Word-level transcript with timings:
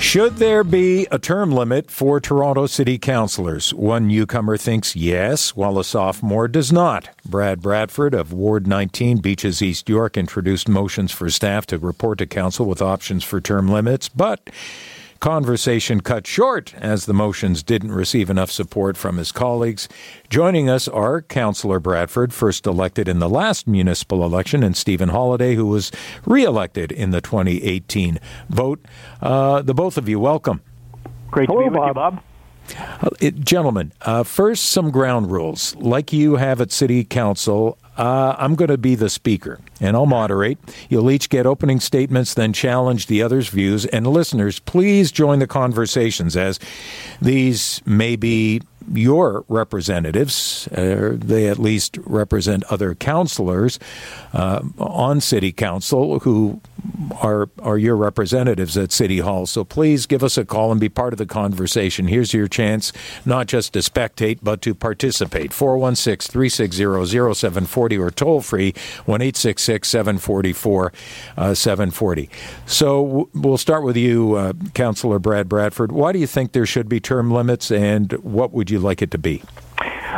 Should 0.00 0.36
there 0.38 0.64
be 0.64 1.06
a 1.12 1.18
term 1.18 1.52
limit 1.52 1.90
for 1.90 2.20
Toronto 2.20 2.66
City 2.66 2.98
Councillors? 2.98 3.72
One 3.74 4.08
newcomer 4.08 4.56
thinks 4.56 4.96
yes, 4.96 5.54
while 5.54 5.78
a 5.78 5.84
sophomore 5.84 6.48
does 6.48 6.72
not. 6.72 7.10
Brad 7.24 7.60
Bradford 7.60 8.14
of 8.14 8.32
Ward 8.32 8.66
19, 8.66 9.18
Beaches 9.18 9.60
East 9.60 9.88
York, 9.90 10.16
introduced 10.16 10.68
motions 10.68 11.12
for 11.12 11.28
staff 11.28 11.66
to 11.66 11.78
report 11.78 12.18
to 12.18 12.26
Council 12.26 12.64
with 12.66 12.80
options 12.82 13.22
for 13.22 13.42
term 13.42 13.68
limits, 13.68 14.08
but 14.08 14.50
conversation 15.20 16.00
cut 16.00 16.26
short 16.26 16.74
as 16.74 17.04
the 17.04 17.12
motions 17.12 17.62
didn't 17.62 17.92
receive 17.92 18.30
enough 18.30 18.50
support 18.50 18.96
from 18.96 19.18
his 19.18 19.30
colleagues. 19.30 19.88
Joining 20.30 20.68
us 20.68 20.88
are 20.88 21.20
Councillor 21.22 21.78
Bradford, 21.78 22.32
first 22.32 22.66
elected 22.66 23.06
in 23.06 23.18
the 23.18 23.28
last 23.28 23.68
municipal 23.68 24.24
election, 24.24 24.62
and 24.62 24.76
Stephen 24.76 25.10
Holyday, 25.10 25.54
who 25.54 25.66
was 25.66 25.92
re 26.24 26.42
elected 26.42 26.90
in 26.90 27.10
the 27.10 27.20
2018 27.20 28.18
vote. 28.48 28.84
Uh, 29.20 29.60
the 29.62 29.74
both 29.74 29.98
of 29.98 30.08
you, 30.08 30.18
welcome. 30.18 30.62
Great 31.30 31.48
Hello, 31.48 31.64
to 31.64 31.70
be 31.70 31.78
with 31.78 31.86
you, 31.86 31.94
Bob. 31.94 32.14
Bob. 32.14 32.22
Uh, 33.02 33.10
it, 33.20 33.40
gentlemen, 33.40 33.92
uh, 34.02 34.22
first, 34.22 34.66
some 34.66 34.90
ground 34.90 35.30
rules. 35.30 35.74
Like 35.76 36.12
you 36.12 36.36
have 36.36 36.60
at 36.60 36.72
City 36.72 37.04
Council, 37.04 37.78
uh, 38.00 38.34
I'm 38.38 38.54
going 38.54 38.70
to 38.70 38.78
be 38.78 38.94
the 38.94 39.10
speaker 39.10 39.60
and 39.78 39.94
I'll 39.94 40.06
moderate. 40.06 40.58
You'll 40.88 41.10
each 41.10 41.28
get 41.28 41.44
opening 41.44 41.80
statements, 41.80 42.32
then 42.32 42.54
challenge 42.54 43.08
the 43.08 43.22
other's 43.22 43.48
views. 43.48 43.84
And 43.84 44.06
listeners, 44.06 44.58
please 44.58 45.12
join 45.12 45.38
the 45.38 45.46
conversations 45.46 46.34
as 46.34 46.58
these 47.20 47.82
may 47.84 48.16
be 48.16 48.62
your 48.92 49.44
representatives. 49.48 50.68
Uh, 50.68 51.12
they 51.14 51.48
at 51.48 51.58
least 51.58 51.98
represent 51.98 52.64
other 52.64 52.94
councillors 52.94 53.78
uh, 54.32 54.62
on 54.78 55.20
City 55.20 55.52
Council 55.52 56.20
who 56.20 56.60
are 57.20 57.48
are 57.58 57.78
your 57.78 57.96
representatives 57.96 58.76
at 58.76 58.92
City 58.92 59.18
Hall. 59.18 59.46
So 59.46 59.64
please 59.64 60.06
give 60.06 60.22
us 60.22 60.38
a 60.38 60.44
call 60.44 60.70
and 60.70 60.80
be 60.80 60.88
part 60.88 61.12
of 61.12 61.18
the 61.18 61.26
conversation. 61.26 62.06
Here's 62.08 62.32
your 62.32 62.48
chance 62.48 62.92
not 63.24 63.46
just 63.46 63.72
to 63.74 63.80
spectate 63.80 64.38
but 64.42 64.62
to 64.62 64.74
participate. 64.74 65.50
416-360-0740 65.50 68.00
or 68.00 68.10
toll 68.10 68.40
free 68.40 68.72
1-866-744 69.06 70.92
uh, 71.36 71.54
740. 71.54 72.30
So 72.66 73.28
we'll 73.34 73.58
start 73.58 73.84
with 73.84 73.96
you 73.96 74.34
uh, 74.34 74.52
Councillor 74.74 75.18
Brad 75.18 75.48
Bradford. 75.48 75.92
Why 75.92 76.12
do 76.12 76.18
you 76.18 76.26
think 76.26 76.52
there 76.52 76.66
should 76.66 76.88
be 76.88 77.00
term 77.00 77.30
limits 77.30 77.70
and 77.70 78.12
what 78.12 78.52
would 78.52 78.69
you 78.70 78.78
like 78.78 79.02
it 79.02 79.10
to 79.12 79.18
be? 79.18 79.42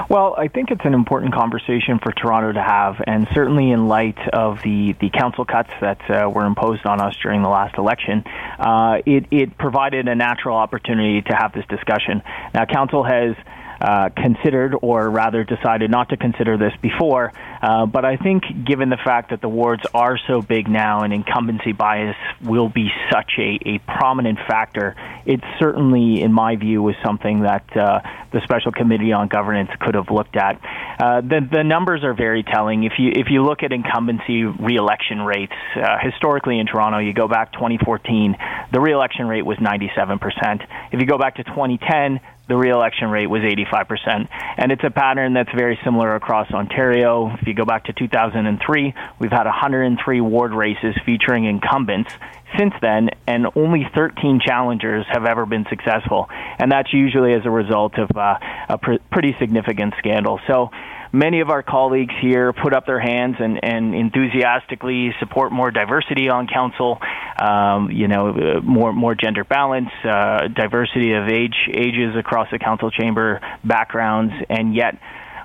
Well, 0.09 0.35
I 0.37 0.49
think 0.49 0.71
it's 0.71 0.85
an 0.85 0.95
important 0.95 1.35
conversation 1.35 1.99
for 1.99 2.13
Toronto 2.13 2.53
to 2.53 2.63
have, 2.63 2.97
and 3.07 3.29
certainly 3.35 3.71
in 3.71 3.89
light 3.89 4.19
of 4.33 4.63
the, 4.63 4.95
the 5.01 5.11
council 5.11 5.45
cuts 5.45 5.71
that 5.81 6.01
uh, 6.11 6.31
were 6.31 6.47
imposed 6.47 6.87
on 6.87 7.01
us 7.01 7.15
during 7.23 7.43
the 7.43 7.49
last 7.49 7.77
election, 7.77 8.25
uh, 8.59 8.99
it, 9.05 9.27
it 9.31 9.59
provided 9.59 10.09
a 10.09 10.15
natural 10.15 10.57
opportunity 10.57 11.23
to 11.23 11.35
have 11.35 11.53
this 11.53 11.67
discussion. 11.67 12.23
Now, 12.55 12.65
council 12.65 13.03
has 13.05 13.37
uh, 13.83 14.11
considered, 14.17 14.77
or 14.81 15.11
rather 15.11 15.43
decided 15.43 15.91
not 15.91 16.11
to 16.11 16.17
consider 16.17 16.57
this 16.57 16.73
before. 16.81 17.33
Uh, 17.61 17.85
but 17.85 18.05
I 18.05 18.17
think, 18.17 18.45
given 18.65 18.91
the 18.91 18.99
fact 19.05 19.31
that 19.31 19.41
the 19.41 19.49
wards 19.49 19.83
are 19.93 20.17
so 20.29 20.41
big 20.41 20.69
now 20.69 21.01
and 21.01 21.13
incumbency 21.13 21.73
bias 21.73 22.17
will 22.41 22.69
be 22.69 22.91
such 23.11 23.33
a, 23.39 23.59
a 23.67 23.79
prominent 23.81 24.39
factor, 24.47 24.95
it 25.27 25.41
certainly, 25.59 26.23
in 26.23 26.33
my 26.33 26.55
view, 26.55 26.81
was 26.81 26.95
something 27.05 27.43
that 27.43 27.77
uh, 27.77 28.01
the 28.33 28.41
Special 28.45 28.71
Committee 28.71 29.13
on 29.13 29.27
Governance 29.27 29.71
could 29.81 29.97
have 29.97 30.11
looked 30.11 30.37
at. 30.37 30.61
Uh, 31.01 31.21
the, 31.21 31.41
the 31.51 31.65
numbers 31.65 32.05
are 32.05 32.15
very 32.15 32.45
telling. 32.45 32.85
If 32.85 32.93
you 32.99 33.11
if 33.13 33.27
you 33.31 33.45
look 33.45 33.65
at 33.65 33.73
incumbency 33.73 34.45
reelection 34.45 35.23
rates, 35.23 35.53
uh, 35.77 35.99
historically 36.01 36.61
in 36.61 36.67
Toronto, 36.67 36.99
you 36.99 37.13
go 37.13 37.27
back 37.27 37.53
2014, 37.53 38.37
the 38.73 38.81
reelection 38.81 39.27
rate 39.27 39.45
was 39.45 39.59
97%. 39.59 40.67
If 40.93 41.01
you 41.01 41.07
go 41.07 41.19
back 41.19 41.37
to 41.37 41.45
2010, 41.45 42.21
the 42.53 42.59
reelection 42.59 43.09
rate 43.09 43.29
was 43.29 43.41
85%. 43.41 44.29
And 44.59 44.71
it's 44.73 44.85
a 44.85 44.91
pattern 44.91 45.33
that's 45.33 45.49
very 45.57 45.79
similar 45.83 46.15
across 46.17 46.51
Ontario. 46.53 47.35
If 47.41 47.49
you 47.49 47.55
go 47.55 47.65
back 47.65 47.85
to 47.85 47.95
2003, 47.95 48.95
we've 49.19 49.31
had 49.31 49.45
103 49.45 50.21
ward 50.21 50.53
races 50.53 50.95
featuring 51.07 51.47
incumbents 51.47 52.13
since 52.59 52.75
then, 52.83 53.09
and 53.27 53.47
only 53.57 53.89
13 53.95 54.41
challengers 54.45 55.07
have 55.11 55.25
ever 55.25 55.47
been 55.47 55.65
successful. 55.71 56.29
And 56.59 56.71
that's 56.71 56.93
usually 56.93 57.33
as 57.33 57.47
a 57.47 57.51
result 57.51 57.99
of 57.99 58.15
uh, 58.15 58.37
a 58.69 58.77
pr- 58.77 59.01
pretty 59.11 59.35
significant 59.41 59.95
scandal. 59.99 60.39
So, 60.47 60.69
many 61.13 61.41
of 61.41 61.51
our 61.51 61.63
colleagues 61.63 62.15
here 62.21 62.53
put 62.53 62.73
up 62.75 62.87
their 62.87 62.99
hands 62.99 63.37
and, 63.39 63.61
and 63.63 63.95
enthusiastically 63.95 65.15
support 65.21 65.53
more 65.53 65.71
diversity 65.71 66.29
on 66.29 66.47
council, 66.47 66.99
um, 67.39 67.91
you 67.91 68.09
know, 68.09 68.31
uh, 68.31 68.61
more 68.63 68.93
more 68.93 69.15
gender 69.15 69.45
balance, 69.45 69.91
uh, 70.05 70.49
diversity 70.49 71.13
of 71.13 71.29
age 71.29 71.55
ages 71.69 72.17
across 72.17 72.49
the 72.51 72.59
council 72.59 72.91
chamber, 72.91 73.41
backgrounds, 73.63 74.33
and 74.49 74.75
yet 74.75 74.99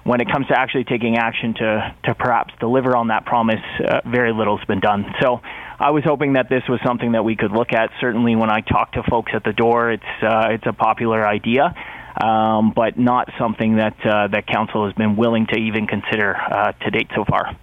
when 0.03 0.22
it 0.22 0.31
comes 0.31 0.47
to 0.47 0.57
actually 0.57 0.85
taking 0.85 1.17
action 1.17 1.53
to 1.56 1.95
to 2.06 2.16
perhaps 2.16 2.53
deliver 2.59 2.95
on 2.95 3.09
that 3.09 3.25
promise, 3.25 3.61
uh, 3.85 4.01
very 4.06 4.33
little's 4.33 4.63
been 4.66 4.79
done. 4.79 5.06
So. 5.22 5.41
I 5.79 5.91
was 5.91 6.03
hoping 6.03 6.33
that 6.33 6.50
this 6.50 6.63
was 6.67 6.79
something 6.83 7.11
that 7.11 7.23
we 7.23 7.35
could 7.35 7.51
look 7.51 7.72
at. 7.72 7.91
Certainly, 8.01 8.35
when 8.35 8.50
I 8.50 8.61
talk 8.61 8.94
to 8.94 9.03
folks 9.03 9.31
at 9.35 9.44
the 9.44 9.53
door, 9.53 9.91
it's 9.91 10.03
uh, 10.23 10.47
it's 10.50 10.66
a 10.66 10.73
popular 10.73 11.23
idea 11.23 11.75
um, 12.22 12.72
but 12.75 12.97
not 12.97 13.29
something 13.38 13.78
that 13.78 13.95
uh, 14.05 14.28
that 14.28 14.47
council 14.47 14.85
has 14.85 14.94
been 14.94 15.16
willing 15.16 15.47
to 15.47 15.57
even 15.57 15.88
consider 15.88 16.35
uh, 16.35 16.72
to 16.72 16.91
date 16.91 17.09
so 17.16 17.25
far. 17.25 17.55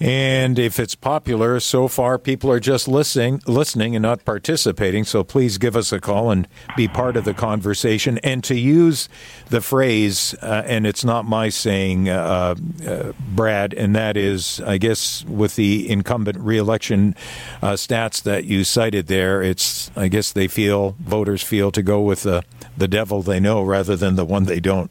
And 0.00 0.58
if 0.58 0.78
it's 0.78 0.94
popular, 0.94 1.58
so 1.58 1.88
far 1.88 2.18
people 2.18 2.50
are 2.52 2.60
just 2.60 2.86
listening, 2.86 3.42
listening 3.46 3.96
and 3.96 4.02
not 4.02 4.24
participating. 4.24 5.04
So 5.04 5.24
please 5.24 5.58
give 5.58 5.74
us 5.74 5.92
a 5.92 6.00
call 6.00 6.30
and 6.30 6.46
be 6.76 6.86
part 6.86 7.16
of 7.16 7.24
the 7.24 7.34
conversation. 7.34 8.18
And 8.18 8.44
to 8.44 8.56
use 8.56 9.08
the 9.50 9.60
phrase, 9.60 10.34
uh, 10.40 10.62
and 10.66 10.86
it's 10.86 11.04
not 11.04 11.24
my 11.24 11.48
saying, 11.48 12.08
uh, 12.08 12.54
uh, 12.86 13.12
Brad, 13.34 13.74
and 13.74 13.94
that 13.96 14.16
is, 14.16 14.60
I 14.60 14.78
guess, 14.78 15.24
with 15.24 15.56
the 15.56 15.90
incumbent 15.90 16.38
reelection 16.38 17.16
uh, 17.60 17.72
stats 17.72 18.22
that 18.22 18.44
you 18.44 18.62
cited 18.62 19.08
there, 19.08 19.42
it's, 19.42 19.90
I 19.96 20.08
guess, 20.08 20.32
they 20.32 20.46
feel 20.46 20.94
voters 21.00 21.42
feel 21.42 21.72
to 21.72 21.82
go 21.82 22.00
with 22.00 22.22
the 22.22 22.44
the 22.76 22.88
devil 22.88 23.22
they 23.22 23.40
know 23.40 23.60
rather 23.62 23.96
than 23.96 24.14
the 24.14 24.24
one 24.24 24.44
they 24.44 24.60
don't. 24.60 24.90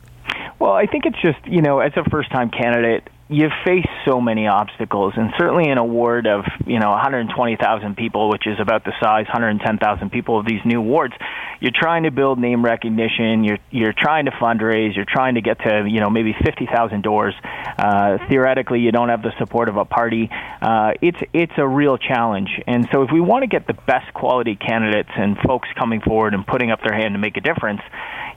Well, 0.59 0.74
I 0.74 0.85
think 0.85 1.06
it's 1.06 1.22
just 1.22 1.38
you 1.45 1.62
know, 1.62 1.79
as 1.79 1.94
a 1.95 2.03
first-time 2.09 2.50
candidate, 2.50 3.09
you 3.29 3.49
face 3.65 3.85
so 4.05 4.21
many 4.21 4.47
obstacles, 4.47 5.13
and 5.17 5.33
certainly 5.38 5.69
in 5.69 5.77
a 5.77 5.83
ward 5.83 6.27
of 6.27 6.45
you 6.65 6.79
know 6.79 6.89
120,000 6.91 7.95
people, 7.95 8.29
which 8.29 8.47
is 8.47 8.57
about 8.59 8.85
the 8.85 8.93
size 9.01 9.25
110,000 9.25 10.09
people 10.09 10.39
of 10.39 10.45
these 10.45 10.61
new 10.63 10.81
wards, 10.81 11.13
you're 11.59 11.73
trying 11.75 12.03
to 12.03 12.11
build 12.11 12.39
name 12.39 12.63
recognition. 12.63 13.43
You're 13.43 13.57
you're 13.69 13.93
trying 13.93 14.25
to 14.25 14.31
fundraise. 14.31 14.95
You're 14.95 15.05
trying 15.05 15.35
to 15.35 15.41
get 15.41 15.59
to 15.59 15.85
you 15.89 15.99
know 15.99 16.09
maybe 16.09 16.33
50,000 16.43 17.01
doors. 17.03 17.33
Uh, 17.77 18.17
theoretically, 18.29 18.79
you 18.79 18.91
don't 18.91 19.09
have 19.09 19.21
the 19.21 19.33
support 19.39 19.67
of 19.67 19.75
a 19.75 19.85
party. 19.85 20.29
Uh, 20.61 20.94
it's 21.01 21.19
it's 21.33 21.53
a 21.57 21.67
real 21.67 21.97
challenge, 21.97 22.49
and 22.65 22.88
so 22.94 23.03
if 23.03 23.09
we 23.11 23.19
want 23.19 23.44
to 23.44 23.47
get 23.47 23.67
the 23.67 23.73
best 23.73 24.13
quality 24.13 24.55
candidates 24.55 25.09
and 25.15 25.38
folks 25.45 25.67
coming 25.77 25.99
forward 26.01 26.33
and 26.33 26.45
putting 26.47 26.71
up 26.71 26.79
their 26.81 26.95
hand 26.95 27.13
to 27.13 27.19
make 27.19 27.35
a 27.35 27.41
difference, 27.41 27.81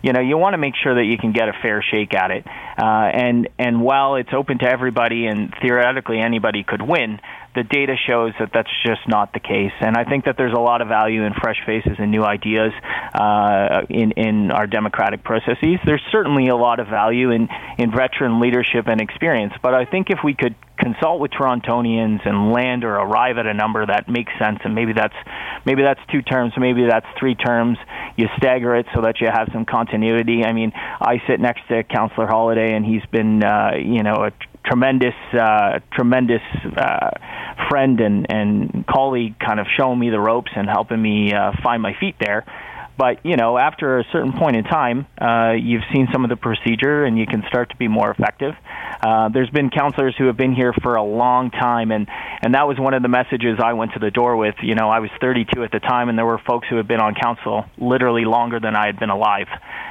you 0.02 0.12
know 0.12 0.20
you 0.20 0.36
want 0.36 0.54
to 0.54 0.58
make 0.58 0.74
sure 0.82 0.96
that 0.96 1.04
you 1.04 1.16
can 1.16 1.32
get 1.32 1.48
a 1.48 1.52
fair 1.62 1.82
shake 1.82 2.14
at 2.14 2.30
it. 2.30 2.44
Uh, 2.46 3.10
and 3.12 3.48
and 3.58 3.80
while 3.80 4.16
it's 4.16 4.32
open 4.32 4.58
to 4.58 4.66
everybody 4.80 5.26
and 5.26 5.52
theoretically 5.60 6.18
anybody 6.18 6.64
could 6.64 6.80
win, 6.80 7.20
the 7.54 7.62
data 7.64 7.96
shows 8.06 8.32
that 8.38 8.50
that's 8.54 8.70
just 8.86 9.00
not 9.06 9.32
the 9.34 9.40
case. 9.40 9.72
And 9.80 9.94
I 9.96 10.04
think 10.04 10.24
that 10.24 10.36
there's 10.38 10.54
a 10.56 10.60
lot 10.60 10.80
of 10.80 10.88
value 10.88 11.22
in 11.24 11.34
fresh 11.34 11.58
faces 11.66 11.96
and 11.98 12.10
new 12.10 12.22
ideas 12.22 12.72
uh, 13.12 13.82
in 13.90 14.12
in 14.12 14.50
our 14.50 14.66
democratic 14.66 15.22
processes. 15.22 15.78
There's 15.84 16.02
certainly 16.10 16.48
a 16.48 16.56
lot 16.56 16.80
of 16.80 16.86
value 16.86 17.30
in 17.30 17.48
in 17.76 17.90
veteran 17.90 18.40
leadership 18.40 18.86
and 18.86 19.00
experience. 19.00 19.52
But 19.62 19.74
I 19.74 19.84
think 19.84 20.08
if 20.08 20.20
we 20.24 20.34
could 20.34 20.54
consult 20.78 21.20
with 21.20 21.30
Torontonians 21.32 22.26
and 22.26 22.52
land 22.52 22.84
or 22.84 22.94
arrive 22.94 23.36
at 23.36 23.46
a 23.46 23.52
number 23.52 23.84
that 23.84 24.08
makes 24.08 24.32
sense, 24.38 24.60
and 24.64 24.74
maybe 24.74 24.92
that's 24.94 25.18
maybe 25.66 25.82
that's 25.82 26.00
two 26.10 26.22
terms, 26.22 26.52
maybe 26.56 26.86
that's 26.88 27.06
three 27.18 27.34
terms. 27.34 27.78
You 28.16 28.28
stagger 28.38 28.76
it 28.76 28.86
so 28.94 29.02
that 29.02 29.20
you 29.20 29.26
have 29.26 29.48
some 29.52 29.64
continuity. 29.66 30.44
I 30.44 30.52
mean, 30.52 30.72
I 30.74 31.20
sit 31.28 31.40
next 31.40 31.66
to 31.68 31.82
Councillor 31.82 32.28
Holyday, 32.28 32.72
and 32.72 32.86
he's 32.86 33.04
been 33.10 33.42
uh, 33.42 33.72
you 33.76 34.02
know 34.02 34.30
a 34.30 34.32
tremendous, 34.64 35.14
uh, 35.32 35.80
tremendous 35.92 36.42
uh, 36.76 37.10
friend 37.68 38.00
and, 38.00 38.26
and 38.30 38.84
colleague, 38.86 39.38
kind 39.38 39.60
of 39.60 39.66
showing 39.76 39.98
me 39.98 40.10
the 40.10 40.20
ropes 40.20 40.50
and 40.54 40.68
helping 40.68 41.00
me 41.00 41.32
uh, 41.32 41.52
find 41.62 41.82
my 41.82 41.94
feet 41.98 42.16
there. 42.20 42.44
But 43.00 43.24
you 43.24 43.36
know, 43.36 43.56
after 43.56 43.98
a 43.98 44.04
certain 44.12 44.34
point 44.34 44.56
in 44.56 44.64
time, 44.64 45.06
uh, 45.18 45.52
you've 45.52 45.84
seen 45.90 46.08
some 46.12 46.22
of 46.22 46.28
the 46.28 46.36
procedure, 46.36 47.04
and 47.04 47.18
you 47.18 47.24
can 47.24 47.42
start 47.48 47.70
to 47.70 47.76
be 47.76 47.88
more 47.88 48.10
effective. 48.10 48.52
Uh, 49.00 49.30
there's 49.30 49.48
been 49.48 49.70
counselors 49.70 50.14
who 50.18 50.26
have 50.26 50.36
been 50.36 50.54
here 50.54 50.74
for 50.82 50.96
a 50.96 51.02
long 51.02 51.50
time, 51.50 51.92
and 51.92 52.08
and 52.42 52.54
that 52.54 52.68
was 52.68 52.78
one 52.78 52.92
of 52.92 53.00
the 53.00 53.08
messages 53.08 53.58
I 53.58 53.72
went 53.72 53.94
to 53.94 54.00
the 54.00 54.10
door 54.10 54.36
with. 54.36 54.56
You 54.62 54.74
know, 54.74 54.90
I 54.90 54.98
was 54.98 55.08
32 55.18 55.64
at 55.64 55.72
the 55.72 55.80
time, 55.80 56.10
and 56.10 56.18
there 56.18 56.26
were 56.26 56.42
folks 56.46 56.68
who 56.68 56.76
had 56.76 56.86
been 56.86 57.00
on 57.00 57.14
council 57.14 57.64
literally 57.78 58.26
longer 58.26 58.60
than 58.60 58.76
I 58.76 58.84
had 58.84 59.00
been 59.00 59.08
alive. 59.08 59.48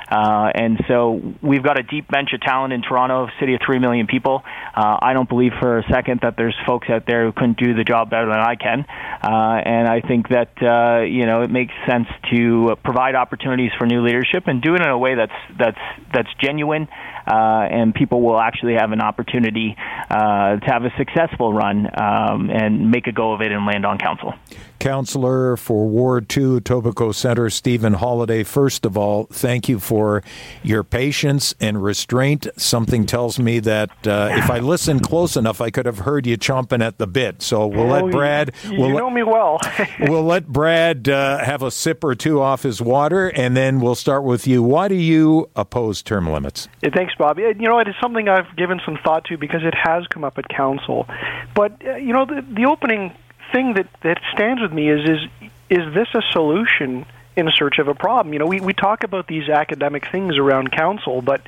Uh, 0.09 0.51
and 0.53 0.79
so 0.87 1.21
we've 1.41 1.63
got 1.63 1.79
a 1.79 1.83
deep 1.83 2.07
bench 2.07 2.29
of 2.33 2.41
talent 2.41 2.73
in 2.73 2.81
Toronto, 2.81 3.27
city 3.39 3.53
of 3.53 3.61
three 3.65 3.79
million 3.79 4.07
people. 4.07 4.43
Uh, 4.75 4.97
I 5.01 5.13
don't 5.13 5.29
believe 5.29 5.51
for 5.59 5.79
a 5.79 5.83
second 5.89 6.21
that 6.21 6.35
there's 6.37 6.55
folks 6.65 6.89
out 6.89 7.05
there 7.05 7.25
who 7.25 7.31
couldn't 7.31 7.57
do 7.57 7.75
the 7.75 7.83
job 7.83 8.09
better 8.09 8.25
than 8.25 8.39
I 8.39 8.55
can. 8.55 8.85
Uh, 9.21 9.61
and 9.65 9.87
I 9.87 10.01
think 10.01 10.29
that 10.29 10.51
uh, 10.61 11.03
you 11.03 11.25
know 11.25 11.43
it 11.43 11.51
makes 11.51 11.73
sense 11.87 12.07
to 12.31 12.75
provide 12.83 13.15
opportunities 13.15 13.71
for 13.77 13.85
new 13.85 14.03
leadership 14.03 14.47
and 14.47 14.61
do 14.61 14.75
it 14.75 14.81
in 14.81 14.89
a 14.89 14.97
way 14.97 15.15
that's 15.15 15.31
that's 15.57 15.79
that's 16.13 16.29
genuine, 16.41 16.87
and 17.33 17.93
people 17.93 18.21
will 18.21 18.39
actually 18.39 18.73
have 18.73 18.91
an 18.91 19.01
opportunity 19.01 19.75
uh, 20.09 20.57
to 20.57 20.65
have 20.65 20.83
a 20.83 20.93
successful 20.97 21.53
run 21.53 21.87
um, 21.99 22.49
and 22.49 22.91
make 22.91 23.07
a 23.07 23.11
go 23.11 23.33
of 23.33 23.41
it 23.41 23.51
and 23.51 23.65
land 23.65 23.85
on 23.85 23.97
council. 23.97 24.33
Councillor 24.79 25.57
for 25.57 25.87
Ward 25.87 26.29
2, 26.29 26.61
Etobicoke 26.61 27.13
Centre, 27.13 27.49
Stephen 27.49 27.95
Holyday. 27.95 28.45
First 28.45 28.85
of 28.85 28.97
all, 28.97 29.25
thank 29.25 29.67
you 29.67 29.79
for 29.79 30.23
your 30.63 30.83
patience 30.83 31.53
and 31.59 31.83
restraint. 31.83 32.47
Something 32.55 33.05
tells 33.05 33.39
me 33.39 33.59
that 33.59 33.89
uh, 34.07 34.29
if 34.31 34.49
I 34.49 34.59
listened 34.59 35.03
close 35.03 35.35
enough, 35.35 35.59
I 35.59 35.69
could 35.69 35.85
have 35.85 35.99
heard 35.99 36.25
you 36.25 36.37
chomping 36.37 36.81
at 36.81 36.97
the 36.97 37.07
bit. 37.07 37.41
So 37.41 37.67
we'll 37.67 37.91
oh, 37.91 38.05
let 38.05 38.11
Brad. 38.11 38.55
You, 38.63 38.79
we'll 38.79 38.89
know 38.89 39.07
let, 39.07 39.13
me 39.13 39.23
well. 39.23 39.59
we'll 39.99 40.23
let 40.23 40.47
Brad 40.47 41.09
uh, 41.09 41.43
have 41.43 41.61
a 41.61 41.71
sip 41.71 42.03
or 42.03 42.15
two 42.15 42.41
off 42.41 42.63
his 42.63 42.81
water, 42.81 43.27
and 43.29 43.55
then 43.55 43.81
we'll 43.81 43.95
start 43.95 44.23
with 44.23 44.47
you. 44.47 44.63
Why 44.63 44.87
do 44.87 44.95
you 44.95 45.49
oppose 45.55 46.01
term 46.01 46.29
limits? 46.29 46.69
Yeah, 46.81 46.89
Bobby. 47.19 47.43
You 47.43 47.67
know, 47.67 47.77
it 47.77 47.87
is 47.87 47.95
something 48.01 48.27
I've 48.27 48.55
given 48.55 48.81
some 48.83 48.97
thought 49.03 49.25
to 49.25 49.37
because 49.37 49.61
it 49.63 49.75
has 49.75 50.07
come 50.07 50.23
up 50.23 50.39
at 50.39 50.49
council. 50.49 51.05
But, 51.53 51.85
uh, 51.85 51.97
you 51.97 52.13
know, 52.13 52.25
the, 52.25 52.43
the 52.49 52.65
opening 52.65 53.13
thing 53.51 53.73
that 53.75 53.87
that 54.01 54.19
stands 54.33 54.61
with 54.61 54.71
me 54.71 54.89
is 54.89 55.07
is 55.07 55.49
is 55.69 55.93
this 55.93 56.07
a 56.15 56.21
solution 56.31 57.05
in 57.35 57.47
search 57.53 57.77
of 57.77 57.87
a 57.87 57.93
problem? 57.93 58.33
You 58.33 58.39
know, 58.39 58.47
we 58.47 58.59
we 58.59 58.73
talk 58.73 59.03
about 59.03 59.27
these 59.27 59.49
academic 59.49 60.07
things 60.11 60.37
around 60.37 60.71
council, 60.71 61.21
but 61.21 61.41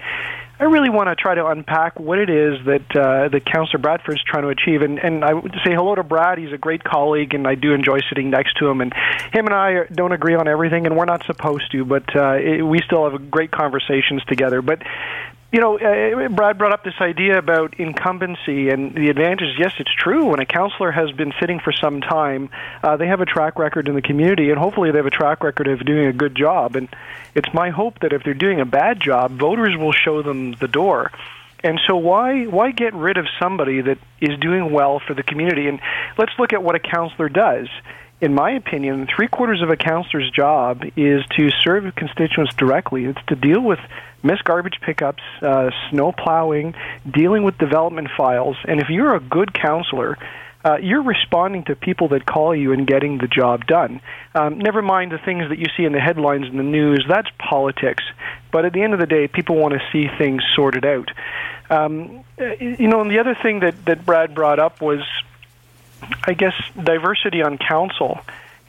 I 0.62 0.66
really 0.66 0.92
want 0.92 1.10
to 1.10 1.16
try 1.16 1.34
to 1.34 1.48
unpack 1.48 2.00
what 2.00 2.20
it 2.20 2.30
is 2.30 2.64
that 2.66 2.96
uh, 2.96 3.30
that 3.30 3.46
Councillor 3.46 3.80
Bradford's 3.80 4.24
trying 4.24 4.44
to 4.44 4.50
achieve. 4.50 4.84
And 4.84 5.00
and 5.00 5.26
I 5.26 5.34
would 5.34 5.56
say 5.66 5.74
hello 5.74 5.96
to 5.96 6.04
Brad. 6.04 6.38
He's 6.38 6.54
a 6.54 6.58
great 6.58 6.84
colleague, 6.84 7.34
and 7.34 7.48
I 7.48 7.56
do 7.56 7.74
enjoy 7.74 8.00
sitting 8.10 8.30
next 8.30 8.58
to 8.60 8.68
him. 8.68 8.80
And 8.80 8.94
him 9.34 9.48
and 9.48 9.56
I 9.56 9.86
don't 9.92 10.12
agree 10.12 10.36
on 10.36 10.48
everything, 10.48 10.86
and 10.86 10.96
we're 10.96 11.06
not 11.06 11.26
supposed 11.26 11.72
to, 11.72 11.84
but 11.84 12.16
uh, 12.16 12.34
it, 12.34 12.62
we 12.62 12.80
still 12.86 13.10
have 13.10 13.32
great 13.32 13.50
conversations 13.50 14.24
together. 14.26 14.62
But 14.62 14.84
you 15.52 15.60
know, 15.60 15.78
uh, 15.78 16.30
Brad 16.30 16.58
brought 16.58 16.72
up 16.72 16.84
this 16.86 16.94
idea 17.02 17.38
about 17.38 17.78
incumbency 17.78 18.70
and 18.70 18.96
the 18.96 19.10
advantages. 19.10 19.56
Yes, 19.60 19.74
it's 19.80 19.94
true. 19.94 20.26
When 20.28 20.40
a 20.40 20.46
counselor 20.46 20.92
has 20.92 21.12
been 21.12 21.34
sitting 21.42 21.60
for 21.60 21.74
some 21.74 22.00
time, 22.00 22.50
uh, 22.82 22.96
they 22.96 23.08
have 23.08 23.20
a 23.20 23.26
track 23.26 23.60
record 23.60 23.90
in 23.90 23.96
the 23.96 24.02
community, 24.02 24.50
and 24.50 24.58
hopefully 24.58 24.92
they 24.92 24.98
have 24.98 25.06
a 25.06 25.12
track 25.12 25.44
record 25.44 25.68
of 25.68 25.86
doing 25.86 26.08
a 26.08 26.14
good 26.14 26.36
job. 26.36 26.78
And 26.78 26.88
it's 27.36 27.54
my 27.54 27.70
hope 27.70 28.00
that 28.00 28.14
if 28.14 28.24
they're 28.24 28.34
doing 28.34 28.62
a 28.62 28.66
bad 28.66 29.02
job, 29.02 29.32
voters 29.32 29.76
will 29.78 29.92
show 29.92 30.22
them 30.22 30.54
the 30.54 30.70
door. 30.70 31.12
And 31.64 31.80
so 31.86 31.98
why 31.98 32.46
why 32.46 32.72
get 32.72 32.94
rid 32.94 33.18
of 33.18 33.28
somebody 33.40 33.82
that 33.82 34.00
is 34.20 34.40
doing 34.40 34.72
well 34.72 35.00
for 35.06 35.14
the 35.14 35.22
community? 35.22 35.68
And 35.68 35.80
let's 36.18 36.32
look 36.40 36.54
at 36.54 36.64
what 36.64 36.76
a 36.76 36.80
counselor 36.80 37.30
does 37.30 37.68
in 38.22 38.36
my 38.36 38.52
opinion, 38.52 39.08
three 39.14 39.28
quarters 39.28 39.62
of 39.64 39.70
a 39.70 39.76
counselor's 39.76 40.30
job 40.30 40.84
is 40.96 41.26
to 41.38 41.50
serve 41.50 41.96
constituents 41.96 42.54
directly. 42.56 43.06
It's 43.06 43.20
to 43.28 43.36
deal 43.36 43.62
with 43.62 43.80
missed 44.24 44.44
garbage 44.44 44.80
pickups, 44.80 45.24
uh, 45.42 45.72
snow 45.90 46.12
plowing, 46.12 46.76
dealing 47.10 47.44
with 47.44 47.58
development 47.58 48.10
files. 48.16 48.56
And 48.68 48.80
if 48.80 48.90
you're 48.90 49.16
a 49.16 49.20
good 49.20 49.54
counselor, 49.54 50.20
uh, 50.64 50.78
you're 50.80 51.02
responding 51.02 51.64
to 51.64 51.76
people 51.76 52.10
that 52.10 52.28
call 52.28 52.56
you 52.56 52.72
and 52.72 52.86
getting 52.86 53.18
the 53.18 53.28
job 53.28 53.66
done. 53.66 54.00
Um, 54.36 54.60
never 54.60 54.84
mind 54.84 55.12
the 55.12 55.18
things 55.18 55.50
that 55.50 55.58
you 55.58 55.66
see 55.76 55.86
in 55.86 55.92
the 55.92 56.00
headlines 56.00 56.46
in 56.46 56.58
the 56.58 56.64
news, 56.64 57.04
that's 57.10 57.30
politics. 57.40 58.04
But 58.52 58.66
at 58.66 58.74
the 58.74 58.84
end 58.84 58.94
of 58.94 59.00
the 59.00 59.08
day, 59.08 59.28
people 59.28 59.56
want 59.56 59.74
to 59.74 59.80
see 59.92 60.08
things 60.20 60.44
sorted 60.56 60.86
out. 60.86 61.10
Um, 61.72 62.24
uh, 62.40 62.54
you 62.60 62.88
know, 62.88 63.02
and 63.02 63.10
the 63.10 63.18
other 63.18 63.36
thing 63.42 63.62
that, 63.62 63.86
that 63.86 64.06
Brad 64.06 64.36
brought 64.36 64.60
up 64.60 64.80
was, 64.82 65.00
I 66.24 66.34
guess, 66.34 66.54
diversity 66.82 67.42
on 67.42 67.58
council. 67.58 68.20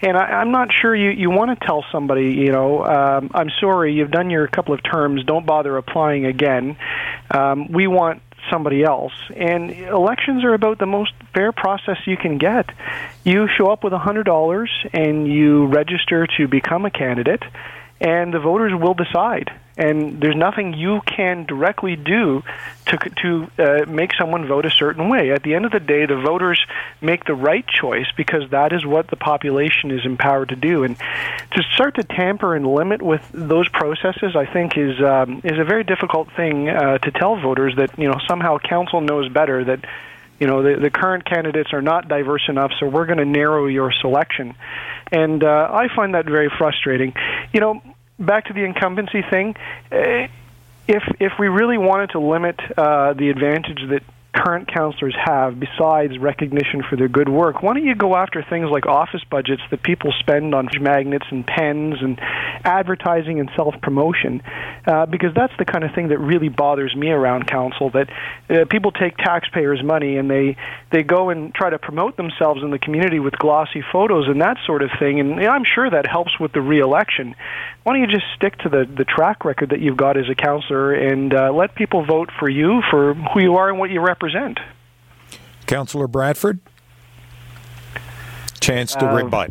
And 0.00 0.16
I, 0.16 0.24
I'm 0.40 0.50
not 0.50 0.68
sure 0.72 0.94
you, 0.94 1.10
you 1.10 1.30
want 1.30 1.58
to 1.58 1.66
tell 1.66 1.84
somebody, 1.92 2.32
you 2.32 2.50
know, 2.50 2.84
um, 2.84 3.30
I'm 3.34 3.50
sorry, 3.60 3.94
you've 3.94 4.10
done 4.10 4.30
your 4.30 4.46
couple 4.48 4.74
of 4.74 4.82
terms, 4.82 5.24
don't 5.24 5.46
bother 5.46 5.76
applying 5.76 6.26
again. 6.26 6.76
Um, 7.30 7.70
we 7.70 7.86
want 7.86 8.22
somebody 8.50 8.82
else. 8.82 9.12
And 9.34 9.70
elections 9.70 10.44
are 10.44 10.54
about 10.54 10.78
the 10.78 10.86
most 10.86 11.12
fair 11.32 11.52
process 11.52 11.98
you 12.06 12.16
can 12.16 12.38
get. 12.38 12.68
You 13.24 13.48
show 13.56 13.70
up 13.70 13.84
with 13.84 13.92
a 13.92 13.98
$100 13.98 14.68
and 14.92 15.28
you 15.28 15.66
register 15.66 16.26
to 16.38 16.48
become 16.48 16.84
a 16.84 16.90
candidate, 16.90 17.42
and 18.00 18.34
the 18.34 18.40
voters 18.40 18.72
will 18.74 18.94
decide 18.94 19.52
and 19.76 20.20
there's 20.20 20.36
nothing 20.36 20.74
you 20.74 21.00
can 21.06 21.44
directly 21.44 21.96
do 21.96 22.42
to 22.86 22.98
to 23.22 23.50
uh, 23.58 23.90
make 23.90 24.12
someone 24.18 24.46
vote 24.46 24.66
a 24.66 24.70
certain 24.70 25.08
way. 25.08 25.30
At 25.32 25.42
the 25.42 25.54
end 25.54 25.64
of 25.64 25.72
the 25.72 25.80
day, 25.80 26.06
the 26.06 26.16
voters 26.16 26.60
make 27.00 27.24
the 27.24 27.34
right 27.34 27.66
choice 27.66 28.06
because 28.16 28.50
that 28.50 28.72
is 28.72 28.84
what 28.84 29.08
the 29.08 29.16
population 29.16 29.90
is 29.90 30.04
empowered 30.04 30.50
to 30.50 30.56
do. 30.56 30.84
And 30.84 30.96
to 30.96 31.62
start 31.74 31.94
to 31.96 32.02
tamper 32.02 32.54
and 32.54 32.66
limit 32.66 33.00
with 33.00 33.22
those 33.32 33.68
processes, 33.68 34.36
I 34.36 34.46
think 34.46 34.76
is 34.76 35.00
um, 35.00 35.40
is 35.44 35.58
a 35.58 35.64
very 35.64 35.84
difficult 35.84 36.28
thing 36.36 36.68
uh, 36.68 36.98
to 36.98 37.10
tell 37.10 37.40
voters 37.40 37.74
that 37.76 37.98
you 37.98 38.08
know 38.08 38.18
somehow 38.28 38.58
council 38.58 39.00
knows 39.00 39.28
better 39.30 39.64
that 39.64 39.84
you 40.38 40.46
know 40.46 40.62
the, 40.62 40.80
the 40.80 40.90
current 40.90 41.24
candidates 41.24 41.72
are 41.72 41.82
not 41.82 42.08
diverse 42.08 42.42
enough, 42.48 42.72
so 42.78 42.86
we're 42.86 43.06
going 43.06 43.18
to 43.18 43.24
narrow 43.24 43.66
your 43.66 43.92
selection. 44.00 44.54
And 45.10 45.44
uh, 45.44 45.68
I 45.72 45.88
find 45.94 46.14
that 46.14 46.26
very 46.26 46.50
frustrating. 46.58 47.14
You 47.52 47.60
know, 47.60 47.82
back 48.24 48.46
to 48.46 48.52
the 48.52 48.64
incumbency 48.64 49.22
thing, 49.22 49.56
eh, 49.90 50.28
if 50.88 51.02
if 51.20 51.32
we 51.38 51.48
really 51.48 51.78
wanted 51.78 52.10
to 52.10 52.18
limit 52.18 52.58
uh, 52.76 53.12
the 53.12 53.30
advantage 53.30 53.88
that 53.88 54.02
current 54.34 54.72
counselors 54.72 55.14
have 55.22 55.60
besides 55.60 56.18
recognition 56.18 56.82
for 56.88 56.96
their 56.96 57.08
good 57.08 57.28
work, 57.28 57.62
why 57.62 57.74
don't 57.74 57.84
you 57.84 57.94
go 57.94 58.16
after 58.16 58.42
things 58.48 58.68
like 58.70 58.86
office 58.86 59.22
budgets 59.30 59.62
that 59.70 59.82
people 59.82 60.12
spend 60.20 60.54
on 60.54 60.68
magnets 60.80 61.26
and 61.30 61.46
pens 61.46 61.96
and 62.00 62.18
advertising 62.64 63.40
and 63.40 63.50
self 63.54 63.74
promotion? 63.82 64.42
Uh, 64.86 65.06
because 65.06 65.34
that's 65.34 65.52
the 65.58 65.64
kind 65.64 65.84
of 65.84 65.94
thing 65.94 66.08
that 66.08 66.18
really 66.18 66.48
bothers 66.48 66.96
me 66.96 67.10
around 67.10 67.46
council. 67.46 67.90
That 67.90 68.08
uh, 68.48 68.64
people 68.70 68.90
take 68.90 69.16
taxpayers' 69.18 69.82
money 69.82 70.16
and 70.16 70.30
they 70.30 70.56
they 70.90 71.02
go 71.02 71.28
and 71.28 71.54
try 71.54 71.68
to 71.68 71.78
promote 71.78 72.16
themselves 72.16 72.62
in 72.62 72.70
the 72.70 72.78
community 72.78 73.18
with 73.18 73.34
glossy 73.38 73.84
photos 73.92 74.28
and 74.28 74.40
that 74.40 74.56
sort 74.66 74.82
of 74.82 74.90
thing. 74.98 75.20
And 75.20 75.40
I'm 75.44 75.64
sure 75.64 75.90
that 75.90 76.06
helps 76.06 76.40
with 76.40 76.52
the 76.52 76.62
reelection. 76.62 77.34
Why 77.82 77.92
don't 77.92 78.02
you 78.02 78.08
just 78.08 78.26
stick 78.34 78.56
to 78.58 78.70
the 78.70 78.86
the 78.86 79.04
track 79.04 79.44
record 79.44 79.70
that 79.70 79.80
you've 79.80 79.98
got 79.98 80.16
as 80.16 80.30
a 80.30 80.34
counselor 80.34 80.94
and 80.94 81.34
uh, 81.34 81.52
let 81.52 81.74
people 81.74 82.06
vote 82.06 82.30
for 82.38 82.48
you 82.48 82.80
for 82.90 83.12
who 83.12 83.42
you 83.42 83.56
are 83.56 83.68
and 83.68 83.78
what 83.78 83.90
you 83.90 84.00
represent? 84.00 84.21
Councillor 85.66 86.08
Bradford, 86.08 86.60
chance 88.60 88.94
to 88.94 89.08
um, 89.08 89.16
rebut. 89.16 89.50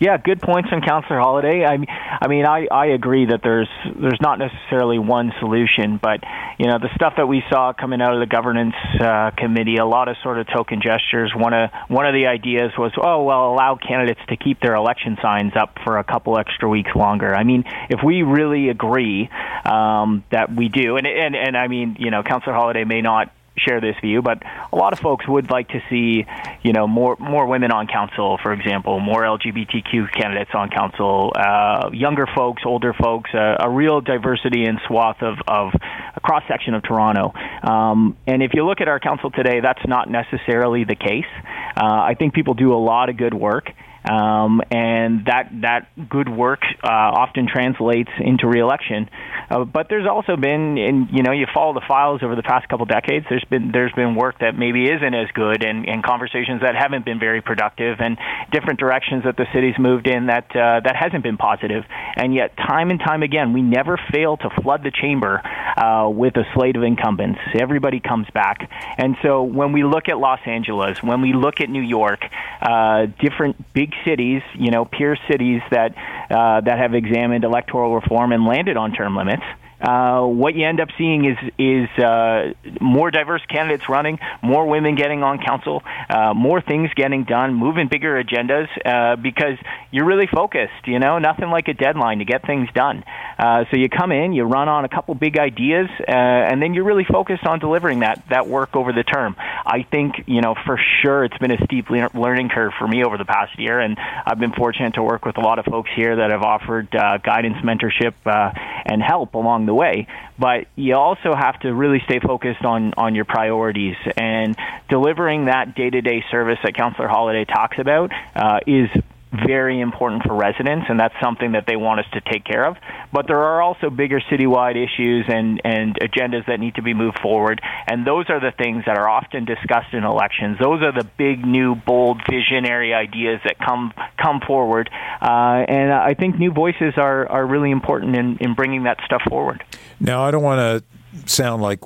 Yeah, 0.00 0.16
good 0.16 0.40
points 0.40 0.68
on 0.70 0.80
Councillor 0.80 1.18
Holyday. 1.18 1.66
I, 1.66 2.18
I 2.24 2.28
mean, 2.28 2.46
I, 2.46 2.68
I 2.70 2.86
agree 2.86 3.26
that 3.26 3.40
there's 3.42 3.68
there's 4.00 4.20
not 4.20 4.38
necessarily 4.38 4.98
one 4.98 5.32
solution, 5.40 5.98
but 6.00 6.20
you 6.56 6.66
know 6.66 6.78
the 6.78 6.88
stuff 6.94 7.14
that 7.16 7.26
we 7.26 7.42
saw 7.50 7.72
coming 7.72 8.00
out 8.00 8.14
of 8.14 8.20
the 8.20 8.26
governance 8.26 8.76
uh, 9.00 9.32
committee, 9.36 9.76
a 9.76 9.84
lot 9.84 10.06
of 10.06 10.16
sort 10.22 10.38
of 10.38 10.46
token 10.46 10.80
gestures. 10.80 11.32
One 11.34 11.52
of 11.52 11.70
one 11.88 12.06
of 12.06 12.14
the 12.14 12.26
ideas 12.26 12.70
was, 12.78 12.92
oh 12.96 13.24
well, 13.24 13.52
allow 13.52 13.76
candidates 13.76 14.20
to 14.28 14.36
keep 14.36 14.60
their 14.60 14.76
election 14.76 15.18
signs 15.20 15.54
up 15.56 15.76
for 15.82 15.98
a 15.98 16.04
couple 16.04 16.38
extra 16.38 16.68
weeks 16.68 16.94
longer. 16.94 17.34
I 17.34 17.42
mean, 17.42 17.64
if 17.90 17.98
we 18.04 18.22
really 18.22 18.68
agree 18.68 19.28
um, 19.64 20.22
that 20.30 20.54
we 20.54 20.68
do, 20.68 20.96
and 20.96 21.08
and 21.08 21.34
and 21.34 21.56
I 21.56 21.66
mean, 21.66 21.96
you 21.98 22.12
know, 22.12 22.22
Councillor 22.22 22.54
Holyday 22.54 22.86
may 22.86 23.02
not 23.02 23.32
share 23.58 23.80
this 23.80 23.96
view, 24.00 24.22
but 24.22 24.42
a 24.72 24.76
lot 24.76 24.92
of 24.92 24.98
folks 24.98 25.26
would 25.28 25.50
like 25.50 25.68
to 25.68 25.80
see, 25.90 26.24
you 26.62 26.72
know, 26.72 26.86
more 26.86 27.16
more 27.18 27.46
women 27.46 27.72
on 27.72 27.86
council, 27.86 28.38
for 28.42 28.52
example, 28.52 29.00
more 29.00 29.22
LGBTQ 29.22 30.12
candidates 30.12 30.50
on 30.54 30.70
council, 30.70 31.32
uh, 31.36 31.90
younger 31.92 32.26
folks, 32.34 32.62
older 32.64 32.92
folks, 32.92 33.30
uh, 33.34 33.56
a 33.60 33.70
real 33.70 34.00
diversity 34.00 34.64
and 34.64 34.78
swath 34.86 35.22
of, 35.22 35.36
of 35.46 35.72
a 36.16 36.20
cross 36.20 36.42
section 36.48 36.74
of 36.74 36.82
Toronto. 36.82 37.32
Um, 37.62 38.16
and 38.26 38.42
if 38.42 38.52
you 38.54 38.64
look 38.64 38.80
at 38.80 38.88
our 38.88 39.00
council 39.00 39.30
today, 39.30 39.60
that's 39.60 39.86
not 39.86 40.10
necessarily 40.10 40.84
the 40.84 40.96
case. 40.96 41.30
Uh, 41.76 41.84
I 41.84 42.14
think 42.18 42.34
people 42.34 42.54
do 42.54 42.72
a 42.72 42.80
lot 42.80 43.08
of 43.08 43.16
good 43.16 43.34
work. 43.34 43.70
Um, 44.04 44.62
and 44.70 45.26
that 45.26 45.50
that 45.62 46.08
good 46.08 46.28
work 46.28 46.60
uh, 46.82 46.88
often 46.88 47.48
translates 47.48 48.10
into 48.20 48.46
reelection. 48.46 49.10
Uh, 49.50 49.64
but 49.64 49.88
there's 49.88 50.06
also 50.06 50.36
been, 50.36 50.78
and 50.78 51.08
you 51.10 51.22
know, 51.22 51.32
you 51.32 51.46
follow 51.52 51.74
the 51.74 51.84
files 51.86 52.22
over 52.22 52.36
the 52.36 52.42
past 52.42 52.68
couple 52.68 52.86
decades. 52.86 53.26
There's 53.28 53.44
been 53.50 53.70
there's 53.72 53.92
been 53.92 54.14
work 54.14 54.38
that 54.40 54.56
maybe 54.56 54.84
isn't 54.84 55.14
as 55.14 55.28
good, 55.34 55.64
and, 55.64 55.88
and 55.88 56.02
conversations 56.04 56.62
that 56.62 56.74
haven't 56.76 57.04
been 57.04 57.18
very 57.18 57.42
productive, 57.42 57.96
and 58.00 58.18
different 58.52 58.78
directions 58.78 59.24
that 59.24 59.36
the 59.36 59.46
city's 59.52 59.78
moved 59.78 60.06
in 60.06 60.26
that 60.26 60.46
uh, 60.54 60.80
that 60.84 60.96
hasn't 60.96 61.22
been 61.22 61.36
positive. 61.36 61.84
And 62.16 62.34
yet, 62.34 62.56
time 62.56 62.90
and 62.90 63.00
time 63.00 63.22
again, 63.22 63.52
we 63.52 63.62
never 63.62 63.98
fail 64.12 64.36
to 64.36 64.50
flood 64.62 64.82
the 64.84 64.90
chamber 64.90 65.42
uh, 65.76 66.08
with 66.08 66.36
a 66.36 66.44
slate 66.54 66.76
of 66.76 66.82
incumbents. 66.82 67.40
Everybody 67.58 68.00
comes 68.00 68.26
back, 68.32 68.70
and 68.96 69.16
so 69.22 69.42
when 69.42 69.72
we 69.72 69.82
look 69.82 70.08
at 70.08 70.18
Los 70.18 70.40
Angeles, 70.46 71.02
when 71.02 71.20
we 71.20 71.32
look 71.32 71.60
at 71.60 71.68
New 71.68 71.82
York, 71.82 72.20
uh, 72.60 73.06
different 73.20 73.56
big 73.72 73.87
cities, 74.04 74.42
you 74.54 74.70
know, 74.70 74.84
peer 74.84 75.16
cities 75.30 75.62
that 75.70 75.94
uh, 76.30 76.60
that 76.60 76.78
have 76.78 76.94
examined 76.94 77.44
electoral 77.44 77.94
reform 77.94 78.32
and 78.32 78.44
landed 78.44 78.76
on 78.76 78.92
term 78.92 79.16
limits 79.16 79.44
uh, 79.80 80.22
what 80.22 80.54
you 80.54 80.66
end 80.66 80.80
up 80.80 80.88
seeing 80.98 81.24
is 81.24 81.38
is 81.56 81.88
uh, 82.02 82.52
more 82.80 83.10
diverse 83.10 83.42
candidates 83.48 83.88
running, 83.88 84.18
more 84.42 84.66
women 84.66 84.96
getting 84.96 85.22
on 85.22 85.38
council, 85.38 85.82
uh, 86.10 86.34
more 86.34 86.60
things 86.60 86.90
getting 86.96 87.24
done, 87.24 87.54
moving 87.54 87.88
bigger 87.88 88.22
agendas 88.22 88.66
uh, 88.84 89.14
because 89.16 89.56
you're 89.92 90.04
really 90.04 90.26
focused. 90.26 90.86
You 90.86 90.98
know, 90.98 91.18
nothing 91.18 91.50
like 91.50 91.68
a 91.68 91.74
deadline 91.74 92.18
to 92.18 92.24
get 92.24 92.44
things 92.44 92.68
done. 92.74 93.04
Uh, 93.38 93.64
so 93.70 93.76
you 93.76 93.88
come 93.88 94.10
in, 94.10 94.32
you 94.32 94.44
run 94.44 94.68
on 94.68 94.84
a 94.84 94.88
couple 94.88 95.14
big 95.14 95.38
ideas, 95.38 95.88
uh, 96.00 96.12
and 96.12 96.60
then 96.60 96.74
you're 96.74 96.84
really 96.84 97.06
focused 97.08 97.46
on 97.46 97.60
delivering 97.60 98.00
that 98.00 98.24
that 98.30 98.48
work 98.48 98.74
over 98.74 98.92
the 98.92 99.04
term. 99.04 99.36
I 99.70 99.82
think 99.82 100.24
you 100.26 100.40
know 100.40 100.54
for 100.64 100.80
sure 101.02 101.24
it's 101.24 101.36
been 101.36 101.50
a 101.50 101.62
steep 101.64 101.90
learning 101.90 102.48
curve 102.48 102.72
for 102.78 102.88
me 102.88 103.04
over 103.04 103.18
the 103.18 103.26
past 103.26 103.58
year, 103.58 103.78
and 103.78 103.98
I've 103.98 104.38
been 104.38 104.52
fortunate 104.52 104.94
to 104.94 105.02
work 105.02 105.26
with 105.26 105.36
a 105.36 105.42
lot 105.42 105.58
of 105.58 105.66
folks 105.66 105.90
here 105.94 106.16
that 106.16 106.30
have 106.30 106.42
offered 106.42 106.90
guidance, 106.90 107.58
mentorship, 107.58 108.14
and 108.24 109.02
help 109.02 109.34
along 109.34 109.66
the 109.66 109.74
way. 109.74 110.06
But 110.38 110.68
you 110.74 110.94
also 110.94 111.34
have 111.34 111.60
to 111.60 111.74
really 111.74 112.00
stay 112.06 112.18
focused 112.20 112.64
on, 112.64 112.94
on 112.96 113.14
your 113.14 113.26
priorities 113.26 113.96
and 114.16 114.56
delivering 114.88 115.46
that 115.46 115.74
day 115.74 115.90
to 115.90 116.00
day 116.00 116.24
service 116.30 116.58
that 116.62 116.74
Counselor 116.74 117.08
Holyday 117.08 117.46
talks 117.46 117.78
about 117.78 118.10
uh, 118.34 118.60
is 118.66 118.88
very 119.32 119.80
important 119.80 120.22
for 120.22 120.34
residents, 120.34 120.86
and 120.88 120.98
that's 120.98 121.14
something 121.22 121.52
that 121.52 121.64
they 121.66 121.76
want 121.76 122.00
us 122.00 122.06
to 122.12 122.20
take 122.20 122.44
care 122.44 122.64
of. 122.64 122.76
But 123.12 123.26
there 123.26 123.38
are 123.38 123.60
also 123.60 123.90
bigger 123.90 124.20
citywide 124.20 124.76
issues 124.76 125.26
and, 125.28 125.60
and 125.64 125.96
agendas 126.00 126.46
that 126.46 126.60
need 126.60 126.76
to 126.76 126.82
be 126.82 126.94
moved 126.94 127.18
forward, 127.20 127.60
and 127.86 128.06
those 128.06 128.26
are 128.28 128.40
the 128.40 128.52
things 128.52 128.84
that 128.86 128.96
are 128.96 129.08
often 129.08 129.44
discussed 129.44 129.92
in 129.92 130.04
elections. 130.04 130.58
Those 130.60 130.82
are 130.82 130.92
the 130.92 131.06
big, 131.16 131.44
new, 131.44 131.74
bold, 131.74 132.22
visionary 132.28 132.94
ideas 132.94 133.40
that 133.44 133.58
come 133.58 133.92
come 134.20 134.40
forward, 134.46 134.90
uh, 135.20 135.64
and 135.68 135.92
I 135.92 136.14
think 136.14 136.38
new 136.38 136.52
voices 136.52 136.94
are, 136.96 137.28
are 137.28 137.46
really 137.46 137.70
important 137.70 138.16
in, 138.16 138.38
in 138.38 138.54
bringing 138.54 138.84
that 138.84 138.98
stuff 139.04 139.22
forward. 139.28 139.62
Now, 140.00 140.24
I 140.24 140.30
don't 140.30 140.42
want 140.42 140.84
to 140.84 141.28
sound 141.30 141.62
like 141.62 141.80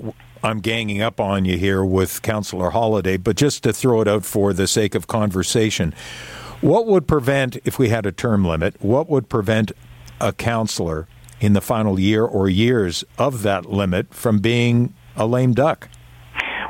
I'm 0.45 0.61
ganging 0.61 1.03
up 1.03 1.21
on 1.21 1.45
you 1.45 1.57
here 1.57 1.85
with 1.85 2.23
Councillor 2.23 2.71
Holyday, 2.71 3.23
but 3.23 3.37
just 3.37 3.63
to 3.63 3.73
throw 3.73 4.01
it 4.01 4.09
out 4.09 4.25
for 4.25 4.53
the 4.53 4.67
sake 4.67 4.95
of 4.95 5.07
conversation. 5.07 5.95
What 6.63 6.87
would 6.87 7.09
prevent, 7.09 7.57
if 7.65 7.81
we 7.81 7.89
had 7.89 8.07
a 8.07 8.13
term 8.13 8.45
limit, 8.45 8.77
what 8.81 9.11
would 9.11 9.29
prevent 9.29 9.73
a 10.21 10.33
counselor 10.33 11.09
in 11.41 11.55
the 11.55 11.61
final 11.61 11.99
year 11.99 12.25
or 12.25 12.49
years 12.49 13.03
of 13.19 13.43
that 13.43 13.67
limit 13.67 14.15
from 14.15 14.39
being 14.39 14.95
a 15.17 15.27
lame 15.27 15.55
duck? 15.55 15.89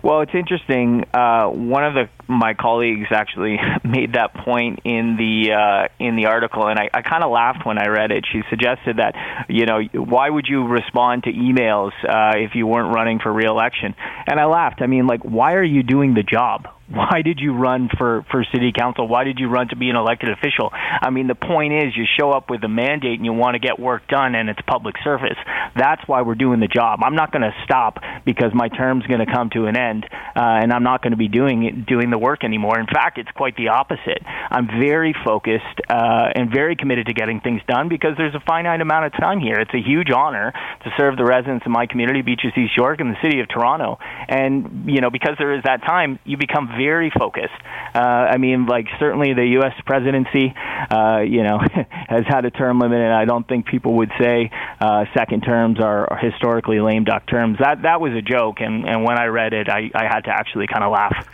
Well, 0.03 0.23
it's 0.23 0.35
interesting. 0.35 1.05
Uh, 1.13 1.49
one 1.49 1.85
of 1.85 1.93
the 1.93 2.09
my 2.29 2.55
colleagues 2.55 3.09
actually 3.11 3.59
made 3.85 4.15
that 4.15 4.35
point 4.35 4.81
in 4.85 5.17
the 5.17 5.53
uh, 5.53 5.89
in 5.99 6.17
the 6.17 6.27
article, 6.27 6.67
and 6.67 6.79
I, 6.79 6.89
I 6.93 7.03
kind 7.03 7.23
of 7.23 7.31
laughed 7.31 7.67
when 7.67 7.79
I 7.79 7.89
read 7.89 8.11
it. 8.11 8.25
She 8.31 8.43
suggested 8.51 8.99
that 8.99 9.47
you 9.49 9.67
know 9.67 9.81
why 9.95 10.29
would 10.29 10.47
you 10.49 10.67
respond 10.67 11.25
to 11.25 11.33
emails 11.33 11.93
uh, 12.09 12.39
if 12.39 12.55
you 12.55 12.67
weren't 12.67 12.95
running 12.95 13.19
for 13.19 13.33
reelection? 13.33 13.95
And 14.27 14.39
I 14.41 14.47
laughed. 14.47 14.83
I 14.83 14.87
mean, 14.87 15.07
like, 15.07 15.23
why 15.23 15.55
are 15.55 15.65
you 15.65 15.83
doing 15.83 16.15
the 16.15 16.23
job? 16.23 16.69
why 16.93 17.23
did 17.23 17.39
you 17.41 17.55
run 17.55 17.89
for 17.97 18.25
for 18.31 18.45
city 18.53 18.73
council? 18.77 19.09
Why 19.09 19.25
did 19.25 19.39
you 19.39 19.49
run 19.49 19.69
to 19.69 19.77
be 19.77 19.89
an 19.89 19.97
elected 19.97 20.31
official? 20.31 20.71
I 20.73 21.11
mean, 21.11 21.27
the 21.27 21.35
point 21.35 21.73
is 21.73 21.97
you 21.97 22.05
show 22.19 22.31
up 22.31 22.51
with 22.51 22.63
a 22.65 22.69
mandate 22.69 23.19
and 23.19 23.25
you 23.25 23.33
want 23.33 23.55
to 23.55 23.61
get 23.61 23.79
work 23.79 24.07
done, 24.09 24.35
and 24.35 24.49
it's 24.49 24.61
public 24.67 24.97
service. 25.03 25.39
That's 25.77 26.03
why 26.07 26.23
we're 26.23 26.35
doing 26.35 26.61
the 26.61 26.69
job. 26.69 27.01
I'm 27.03 27.15
not 27.15 27.33
going 27.33 27.43
to 27.43 27.55
stop 27.65 27.99
because 28.25 28.53
my 28.55 28.69
term's 28.69 29.07
going 29.07 29.25
to 29.25 29.33
come 29.33 29.51
to 29.51 29.67
an 29.67 29.77
end, 29.77 30.07
uh, 30.13 30.41
and 30.63 30.73
I'm 30.73 30.83
not 30.83 31.03
going 31.03 31.13
to 31.13 31.17
be 31.17 31.29
doing 31.29 31.65
it, 31.65 31.87
doing 31.87 32.11
the 32.13 32.19
work 32.19 32.45
anymore. 32.45 32.79
In 32.79 32.87
fact, 32.87 33.19
it's 33.19 33.31
quite 33.33 33.57
the 33.57 33.69
opposite. 33.69 34.23
I'm 34.51 34.69
very 34.69 35.15
focused 35.25 35.81
uh, 35.89 36.31
and 36.35 36.53
very 36.53 36.77
committed 36.77 37.07
to 37.07 37.15
getting 37.15 37.41
things 37.41 37.61
done 37.67 37.89
because 37.89 38.17
there's 38.17 38.35
a 38.35 38.41
finite 38.47 38.81
amount 38.81 39.07
of 39.07 39.13
time 39.13 39.41
here. 39.41 39.59
It's 39.59 39.75
a 39.75 39.83
huge 39.83 40.11
honor 40.11 40.53
to 40.53 40.91
serve 40.97 41.17
the 41.17 41.25
residents 41.25 41.67
of 41.67 41.73
my 41.73 41.87
community, 41.87 42.23
Beaches 42.23 42.53
East 42.57 42.77
York, 42.77 43.01
and 43.01 43.11
the 43.11 43.21
city 43.23 43.41
of 43.41 43.49
Toronto. 43.49 43.99
And 44.29 44.85
you 44.87 45.01
know, 45.01 45.11
because 45.11 45.37
there 45.39 45.55
is 45.55 45.65
that 45.65 45.83
time, 45.83 46.19
you 46.25 46.37
become 46.37 46.69
very 46.77 47.11
focused. 47.11 47.59
Uh, 47.95 47.99
I 47.99 48.39
mean, 48.39 48.67
like 48.67 48.87
certainly 48.99 49.35
the 49.35 49.47
U.S. 49.59 49.75
presidency, 49.85 50.55
uh, 50.91 51.21
you 51.21 51.43
know, 51.43 51.59
has 52.09 52.25
had 52.27 52.45
a 52.45 52.51
term 52.51 52.79
limit, 52.79 53.01
and 53.01 53.13
I 53.13 53.25
don't 53.25 53.47
think 53.47 53.67
people 53.67 53.95
would 53.95 54.13
say 54.21 54.51
uh, 54.81 55.05
second 55.15 55.43
terms 55.43 55.81
are, 55.81 56.13
are 56.13 56.19
historically 56.19 56.81
lame 56.81 57.05
duck 57.05 57.27
terms. 57.27 57.59
That 57.59 57.83
that 57.83 58.01
was 58.01 58.13
a 58.13 58.23
joke, 58.23 58.61
and 58.61 58.89
and 58.89 59.05
when 59.05 59.19
I 59.19 59.27
read 59.27 59.53
it, 59.53 59.69
I 59.69 59.91
I 59.95 60.05
had 60.05 60.25
to 60.25 60.31
actually 60.31 60.67
kind 60.67 60.85
of 60.85 60.93
laugh. 60.93 61.29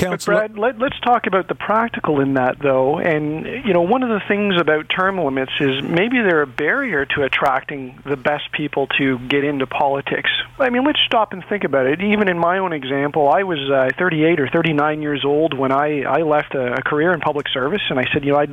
But 0.00 0.24
Brad, 0.24 0.58
let, 0.58 0.82
us 0.82 0.98
talk 1.04 1.26
about 1.26 1.48
the 1.48 1.54
practical 1.54 2.20
in 2.20 2.34
that, 2.34 2.58
though. 2.60 2.98
And 2.98 3.44
you 3.66 3.72
know, 3.72 3.82
one 3.82 4.02
of 4.02 4.08
the 4.08 4.20
things 4.26 4.60
about 4.60 4.86
term 4.88 5.18
limits 5.18 5.52
is 5.60 5.82
maybe 5.82 6.20
they're 6.20 6.42
a 6.42 6.46
barrier 6.46 7.04
to 7.04 7.22
attracting 7.22 7.98
the 8.04 8.16
best 8.16 8.50
people 8.52 8.86
to 8.98 9.18
get 9.28 9.44
into 9.44 9.66
politics. 9.66 10.30
I 10.58 10.70
mean, 10.70 10.84
let's 10.84 11.00
stop 11.06 11.32
and 11.32 11.44
think 11.48 11.64
about 11.64 11.86
it. 11.86 12.00
Even 12.00 12.28
in 12.28 12.38
my 12.38 12.58
own 12.58 12.72
example, 12.72 13.28
I 13.28 13.42
was 13.42 13.58
uh, 13.70 13.90
38 13.98 14.40
or 14.40 14.48
39 14.48 15.02
years 15.02 15.24
old 15.24 15.56
when 15.56 15.72
I 15.72 16.02
I 16.02 16.22
left 16.22 16.54
a, 16.54 16.74
a 16.74 16.82
career 16.82 17.12
in 17.12 17.20
public 17.20 17.48
service, 17.48 17.82
and 17.90 17.98
I 17.98 18.04
said, 18.12 18.24
you 18.24 18.32
know, 18.32 18.38
I 18.38 18.46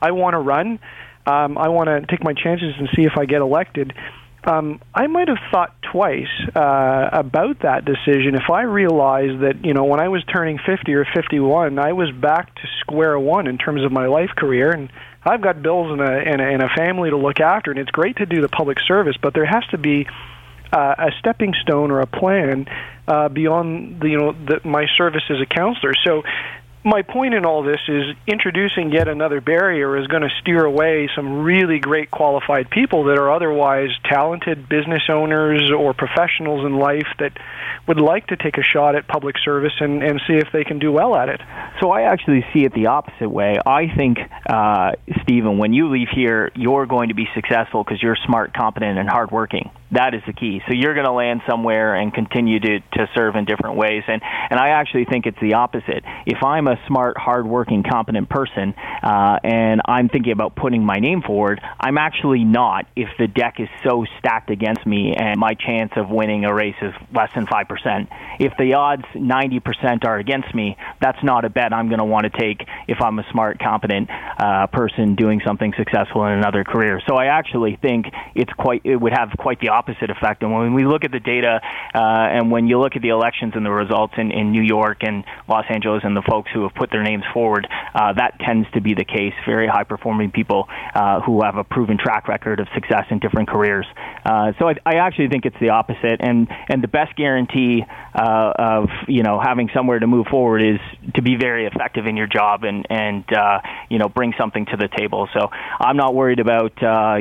I 0.00 0.12
want 0.12 0.34
to 0.34 0.38
run. 0.38 0.78
Um, 1.26 1.56
I 1.56 1.68
want 1.68 1.88
to 1.88 2.04
take 2.06 2.22
my 2.22 2.34
chances 2.34 2.74
and 2.78 2.88
see 2.94 3.04
if 3.04 3.16
I 3.16 3.24
get 3.24 3.40
elected 3.40 3.94
um, 4.46 4.80
I 4.94 5.06
might 5.06 5.28
have 5.28 5.38
thought 5.50 5.74
twice 5.90 6.28
uh, 6.54 7.08
about 7.12 7.60
that 7.60 7.84
decision 7.84 8.34
if 8.34 8.50
I 8.50 8.62
realized 8.62 9.42
that 9.42 9.64
you 9.64 9.74
know 9.74 9.84
when 9.84 10.00
I 10.00 10.08
was 10.08 10.22
turning 10.24 10.58
50 10.58 10.92
or 10.94 11.06
51, 11.14 11.78
I 11.78 11.92
was 11.92 12.10
back 12.10 12.54
to 12.54 12.62
square 12.80 13.18
one 13.18 13.46
in 13.46 13.58
terms 13.58 13.84
of 13.84 13.92
my 13.92 14.06
life 14.06 14.30
career, 14.36 14.70
and 14.70 14.90
I've 15.24 15.40
got 15.40 15.62
bills 15.62 15.90
and 15.92 16.00
a 16.00 16.12
and 16.12 16.40
a, 16.40 16.44
and 16.44 16.62
a 16.62 16.68
family 16.76 17.10
to 17.10 17.16
look 17.16 17.40
after, 17.40 17.70
and 17.70 17.80
it's 17.80 17.90
great 17.90 18.16
to 18.16 18.26
do 18.26 18.42
the 18.42 18.48
public 18.48 18.78
service, 18.86 19.16
but 19.20 19.34
there 19.34 19.46
has 19.46 19.64
to 19.70 19.78
be 19.78 20.06
uh, 20.72 20.94
a 20.98 21.10
stepping 21.20 21.54
stone 21.62 21.90
or 21.90 22.00
a 22.00 22.06
plan 22.06 22.66
uh, 23.06 23.28
beyond 23.28 24.00
the, 24.00 24.08
you 24.08 24.18
know 24.18 24.32
the, 24.32 24.60
my 24.64 24.86
service 24.96 25.22
as 25.30 25.40
a 25.40 25.46
counselor. 25.46 25.92
So 26.04 26.22
my 26.84 27.00
point 27.00 27.32
in 27.32 27.46
all 27.46 27.62
this 27.62 27.80
is 27.88 28.14
introducing 28.26 28.92
yet 28.92 29.08
another 29.08 29.40
barrier 29.40 29.96
is 29.96 30.06
going 30.06 30.22
to 30.22 30.28
steer 30.40 30.64
away 30.64 31.08
some 31.16 31.42
really 31.42 31.78
great 31.78 32.10
qualified 32.10 32.68
people 32.68 33.04
that 33.04 33.18
are 33.18 33.32
otherwise 33.32 33.88
talented 34.04 34.68
business 34.68 35.02
owners 35.08 35.70
or 35.70 35.94
professionals 35.94 36.66
in 36.66 36.76
life 36.76 37.08
that 37.18 37.32
would 37.88 37.98
like 37.98 38.26
to 38.26 38.36
take 38.36 38.58
a 38.58 38.62
shot 38.62 38.94
at 38.94 39.08
public 39.08 39.36
service 39.42 39.72
and, 39.80 40.02
and 40.02 40.20
see 40.26 40.34
if 40.34 40.48
they 40.52 40.64
can 40.64 40.78
do 40.78 40.92
well 40.92 41.16
at 41.16 41.30
it. 41.30 41.40
So 41.80 41.90
I 41.90 42.02
actually 42.02 42.44
see 42.52 42.64
it 42.64 42.74
the 42.74 42.86
opposite 42.86 43.30
way. 43.30 43.56
I 43.64 43.88
think, 43.94 44.18
uh, 44.46 44.92
Stephen, 45.22 45.56
when 45.58 45.72
you 45.72 45.90
leave 45.90 46.08
here, 46.14 46.52
you're 46.54 46.86
going 46.86 47.08
to 47.08 47.14
be 47.14 47.28
successful 47.34 47.82
because 47.82 48.02
you're 48.02 48.16
smart, 48.26 48.52
competent, 48.52 48.98
and 48.98 49.08
hardworking. 49.08 49.70
That 49.92 50.14
is 50.14 50.22
the 50.26 50.32
key. 50.32 50.60
So 50.66 50.74
you're 50.74 50.94
going 50.94 51.06
to 51.06 51.12
land 51.12 51.42
somewhere 51.48 51.94
and 51.94 52.12
continue 52.12 52.58
to, 52.58 52.80
to 52.80 53.08
serve 53.14 53.36
in 53.36 53.44
different 53.44 53.76
ways. 53.76 54.02
And, 54.08 54.20
and 54.50 54.58
I 54.58 54.70
actually 54.70 55.04
think 55.04 55.26
it's 55.26 55.38
the 55.40 55.54
opposite. 55.54 56.02
If 56.26 56.42
I'm 56.42 56.66
a 56.66 56.76
smart, 56.88 57.16
hardworking, 57.16 57.84
competent 57.88 58.28
person 58.28 58.74
uh, 59.02 59.38
and 59.44 59.82
I'm 59.86 60.08
thinking 60.08 60.32
about 60.32 60.56
putting 60.56 60.84
my 60.84 60.96
name 60.96 61.22
forward, 61.22 61.60
I'm 61.78 61.98
actually 61.98 62.44
not 62.44 62.86
if 62.96 63.08
the 63.18 63.28
deck 63.28 63.60
is 63.60 63.68
so 63.86 64.04
stacked 64.18 64.50
against 64.50 64.84
me 64.84 65.14
and 65.16 65.38
my 65.38 65.54
chance 65.54 65.92
of 65.96 66.10
winning 66.10 66.44
a 66.44 66.52
race 66.52 66.76
is 66.82 66.92
less 67.14 67.30
than 67.34 67.46
5%. 67.46 68.08
If 68.40 68.52
the 68.58 68.74
odds 68.74 69.04
90% 69.14 70.04
are 70.04 70.18
against 70.18 70.52
me, 70.54 70.76
that's 71.00 71.22
not 71.22 71.44
a 71.44 71.50
bet 71.50 71.72
I'm 71.72 71.88
going 71.88 72.00
to 72.00 72.04
want 72.04 72.24
to 72.24 72.30
take 72.30 72.66
if 72.88 73.00
I'm 73.00 73.18
a 73.18 73.24
smart, 73.30 73.60
competent 73.60 74.10
uh, 74.10 74.66
person 74.68 75.14
doing 75.14 75.40
something 75.46 75.72
successful 75.76 76.24
in 76.26 76.32
another 76.32 76.64
career. 76.64 77.00
So 77.06 77.14
I 77.14 77.26
actually 77.26 77.78
think 77.80 78.06
it's 78.34 78.52
quite, 78.54 78.80
it 78.84 78.96
would 78.96 79.12
have 79.12 79.30
quite 79.38 79.60
the 79.60 79.68
opposite 79.68 79.83
opposite 79.84 80.10
effect. 80.10 80.42
And 80.42 80.52
when 80.52 80.74
we 80.74 80.86
look 80.86 81.04
at 81.04 81.12
the 81.12 81.20
data, 81.20 81.60
uh, 81.94 81.98
and 81.98 82.50
when 82.50 82.66
you 82.66 82.80
look 82.80 82.96
at 82.96 83.02
the 83.02 83.10
elections 83.10 83.52
and 83.54 83.64
the 83.64 83.70
results 83.70 84.14
in, 84.16 84.30
in 84.30 84.52
New 84.52 84.62
York 84.62 84.98
and 85.02 85.24
Los 85.48 85.64
Angeles 85.68 86.02
and 86.04 86.16
the 86.16 86.22
folks 86.22 86.50
who 86.54 86.62
have 86.62 86.74
put 86.74 86.90
their 86.90 87.02
names 87.02 87.24
forward, 87.32 87.66
uh, 87.94 88.12
that 88.14 88.38
tends 88.40 88.66
to 88.72 88.80
be 88.80 88.94
the 88.94 89.04
case. 89.04 89.34
Very 89.46 89.68
high 89.68 89.84
performing 89.84 90.30
people 90.30 90.68
uh, 90.94 91.20
who 91.20 91.42
have 91.42 91.56
a 91.56 91.64
proven 91.64 91.98
track 91.98 92.28
record 92.28 92.60
of 92.60 92.68
success 92.74 93.04
in 93.10 93.18
different 93.18 93.48
careers. 93.48 93.86
Uh, 94.24 94.52
so 94.58 94.68
I, 94.68 94.74
I 94.86 94.94
actually 94.96 95.28
think 95.28 95.44
it's 95.44 95.56
the 95.60 95.70
opposite, 95.70 96.20
and 96.20 96.48
and 96.68 96.82
the 96.82 96.88
best 96.88 97.14
guarantee 97.16 97.84
uh, 98.14 98.52
of 98.58 98.88
you 99.06 99.22
know 99.22 99.40
having 99.42 99.68
somewhere 99.74 99.98
to 99.98 100.06
move 100.06 100.26
forward 100.30 100.62
is 100.62 100.80
to 101.14 101.22
be 101.22 101.36
very 101.36 101.66
effective 101.66 102.06
in 102.06 102.16
your 102.16 102.26
job 102.26 102.64
and 102.64 102.86
and 102.88 103.24
uh, 103.32 103.60
you 103.90 103.98
know 103.98 104.08
bring 104.08 104.32
something 104.38 104.64
to 104.66 104.76
the 104.76 104.88
table. 104.96 105.28
So 105.34 105.48
I'm 105.52 105.96
not 105.96 106.14
worried 106.14 106.40
about 106.40 106.72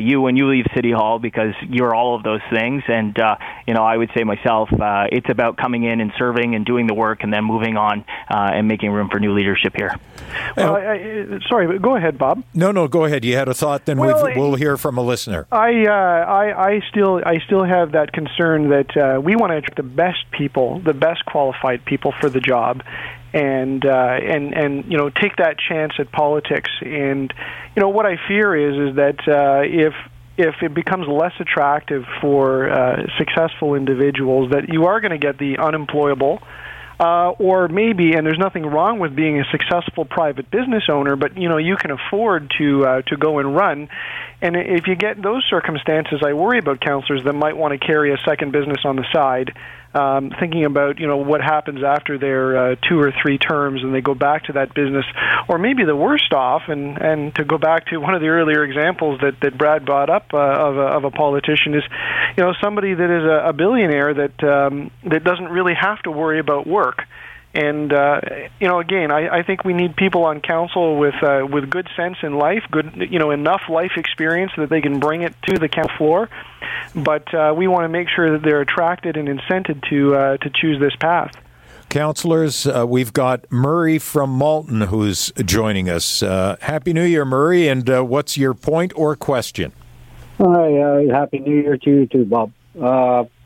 you 0.01 0.21
when 0.21 0.37
you 0.37 0.49
leave 0.49 0.65
City 0.75 0.91
Hall 0.91 1.19
because 1.19 1.53
you're 1.67 1.93
all 1.93 2.15
of 2.15 2.23
those 2.23 2.41
things, 2.49 2.83
and 2.87 3.17
uh, 3.17 3.35
you 3.67 3.73
know 3.73 3.83
I 3.83 3.97
would 3.97 4.11
say 4.15 4.23
myself, 4.23 4.69
uh, 4.73 5.07
it's 5.11 5.29
about 5.29 5.57
coming 5.57 5.83
in 5.83 6.01
and 6.01 6.11
serving 6.17 6.55
and 6.55 6.65
doing 6.65 6.87
the 6.87 6.93
work, 6.93 7.23
and 7.23 7.33
then 7.33 7.43
moving 7.43 7.77
on 7.77 8.05
uh, 8.29 8.51
and 8.53 8.67
making 8.67 8.91
room 8.91 9.09
for 9.09 9.19
new 9.19 9.33
leadership 9.33 9.75
here. 9.75 9.95
Well, 10.55 10.75
I, 10.75 10.79
I, 10.79 11.39
sorry, 11.49 11.79
go 11.79 11.95
ahead, 11.95 12.17
Bob. 12.17 12.43
No, 12.53 12.71
no, 12.71 12.87
go 12.87 13.05
ahead. 13.05 13.25
You 13.25 13.35
had 13.35 13.47
a 13.47 13.53
thought, 13.53 13.85
then 13.85 13.97
well, 13.97 14.31
we'll 14.35 14.55
hear 14.55 14.77
from 14.77 14.97
a 14.97 15.01
listener. 15.01 15.47
I, 15.51 15.85
uh, 15.85 15.91
I, 15.91 16.69
I 16.69 16.81
still, 16.89 17.21
I 17.25 17.39
still 17.45 17.63
have 17.63 17.93
that 17.93 18.11
concern 18.13 18.69
that 18.69 18.95
uh, 18.97 19.21
we 19.21 19.35
want 19.35 19.51
to 19.51 19.57
attract 19.57 19.77
the 19.77 19.83
best 19.83 20.29
people, 20.31 20.79
the 20.79 20.93
best 20.93 21.25
qualified 21.25 21.85
people 21.85 22.13
for 22.19 22.29
the 22.29 22.39
job, 22.39 22.83
and 23.33 23.85
uh, 23.85 23.89
and 24.21 24.53
and 24.53 24.85
you 24.85 24.97
know 24.97 25.09
take 25.09 25.37
that 25.37 25.57
chance 25.57 25.93
at 25.99 26.11
politics. 26.11 26.69
And 26.81 27.33
you 27.75 27.81
know 27.81 27.89
what 27.89 28.05
I 28.05 28.17
fear 28.27 28.55
is 28.55 28.89
is 28.89 28.95
that 28.97 29.27
uh, 29.27 29.61
if 29.63 29.93
if 30.37 30.55
it 30.61 30.73
becomes 30.73 31.07
less 31.07 31.33
attractive 31.39 32.05
for 32.21 32.69
uh, 32.71 33.07
successful 33.17 33.75
individuals, 33.75 34.51
that 34.51 34.69
you 34.69 34.85
are 34.85 34.99
going 34.99 35.11
to 35.11 35.17
get 35.17 35.37
the 35.37 35.57
unemployable 35.59 36.41
uh, 36.99 37.31
or 37.31 37.67
maybe, 37.67 38.13
and 38.13 38.25
there's 38.25 38.39
nothing 38.39 38.65
wrong 38.65 38.99
with 38.99 39.15
being 39.15 39.39
a 39.39 39.45
successful 39.51 40.05
private 40.05 40.49
business 40.49 40.83
owner, 40.89 41.15
but 41.15 41.37
you 41.37 41.49
know 41.49 41.57
you 41.57 41.75
can 41.75 41.91
afford 41.91 42.51
to 42.57 42.85
uh, 42.85 43.01
to 43.03 43.17
go 43.17 43.39
and 43.39 43.55
run. 43.55 43.89
And 44.41 44.55
if 44.55 44.87
you 44.87 44.95
get 44.95 45.21
those 45.21 45.43
circumstances, 45.49 46.21
I 46.25 46.33
worry 46.33 46.59
about 46.59 46.81
counselors 46.81 47.23
that 47.23 47.33
might 47.33 47.57
want 47.57 47.79
to 47.79 47.85
carry 47.85 48.13
a 48.13 48.17
second 48.25 48.51
business 48.51 48.79
on 48.85 48.95
the 48.95 49.05
side 49.11 49.53
um, 49.93 50.31
thinking 50.39 50.65
about 50.65 50.99
you 50.99 51.07
know 51.07 51.17
what 51.17 51.41
happens 51.41 51.83
after 51.83 52.17
their 52.17 52.57
uh, 52.57 52.75
two 52.87 52.99
or 52.99 53.13
three 53.21 53.37
terms 53.37 53.83
and 53.83 53.93
they 53.93 54.01
go 54.01 54.15
back 54.15 54.45
to 54.45 54.53
that 54.53 54.73
business, 54.73 55.05
or 55.47 55.57
maybe 55.57 55.85
the 55.85 55.95
worst 55.95 56.33
off. 56.33 56.63
And 56.67 56.97
and 56.97 57.35
to 57.35 57.43
go 57.43 57.57
back 57.57 57.87
to 57.87 57.97
one 57.97 58.15
of 58.15 58.21
the 58.21 58.27
earlier 58.27 58.63
examples 58.63 59.19
that 59.21 59.39
that 59.41 59.57
Brad 59.57 59.85
brought 59.85 60.09
up 60.09 60.33
uh, 60.33 60.37
of 60.37 60.77
a, 60.77 60.87
of 60.97 61.03
a 61.03 61.11
politician 61.11 61.75
is, 61.75 61.83
you 62.37 62.43
know, 62.43 62.53
somebody 62.61 62.93
that 62.93 63.09
is 63.09 63.23
a, 63.23 63.49
a 63.49 63.53
billionaire 63.53 64.13
that 64.13 64.43
um, 64.43 64.91
that 65.03 65.23
doesn't 65.23 65.49
really 65.49 65.73
have 65.79 66.01
to 66.03 66.11
worry 66.11 66.39
about 66.39 66.65
work. 66.67 67.03
And 67.53 67.93
uh, 67.93 68.21
you 68.59 68.67
know, 68.67 68.79
again, 68.79 69.11
I, 69.11 69.37
I 69.37 69.43
think 69.43 69.63
we 69.63 69.73
need 69.73 69.95
people 69.95 70.23
on 70.23 70.41
council 70.41 70.97
with 70.97 71.21
uh, 71.21 71.45
with 71.47 71.69
good 71.69 71.87
sense 71.95 72.17
in 72.23 72.33
life, 72.33 72.63
good 72.71 73.07
you 73.11 73.19
know 73.19 73.29
enough 73.29 73.69
life 73.69 73.91
experience 73.95 74.51
that 74.57 74.69
they 74.69 74.81
can 74.81 74.99
bring 74.99 75.21
it 75.21 75.35
to 75.43 75.59
the 75.59 75.69
council 75.69 75.95
floor. 75.97 76.29
But 76.95 77.31
uh, 77.33 77.53
we 77.55 77.67
want 77.67 77.83
to 77.83 77.89
make 77.89 78.09
sure 78.09 78.31
that 78.31 78.43
they're 78.43 78.61
attracted 78.61 79.17
and 79.17 79.27
incented 79.27 79.87
to 79.89 80.15
uh, 80.15 80.37
to 80.37 80.49
choose 80.49 80.79
this 80.79 80.95
path. 80.95 81.31
Counselors, 81.89 82.65
uh, 82.65 82.85
we've 82.87 83.13
got 83.13 83.51
Murray 83.51 83.99
from 83.99 84.31
Malton 84.31 84.81
who's 84.81 85.31
joining 85.45 85.89
us. 85.89 86.23
Uh, 86.23 86.55
happy 86.59 86.91
New 86.91 87.03
Year, 87.03 87.23
Murray, 87.23 87.67
and 87.67 87.87
uh, 87.87 88.01
what's 88.01 88.35
your 88.35 88.55
point 88.55 88.93
or 88.95 89.15
question? 89.15 89.71
Hi, 90.39 90.79
uh, 90.79 91.13
happy 91.13 91.37
New 91.37 91.61
Year 91.61 91.77
to 91.77 91.89
you 91.89 92.07
too, 92.07 92.25
Bob. 92.25 92.51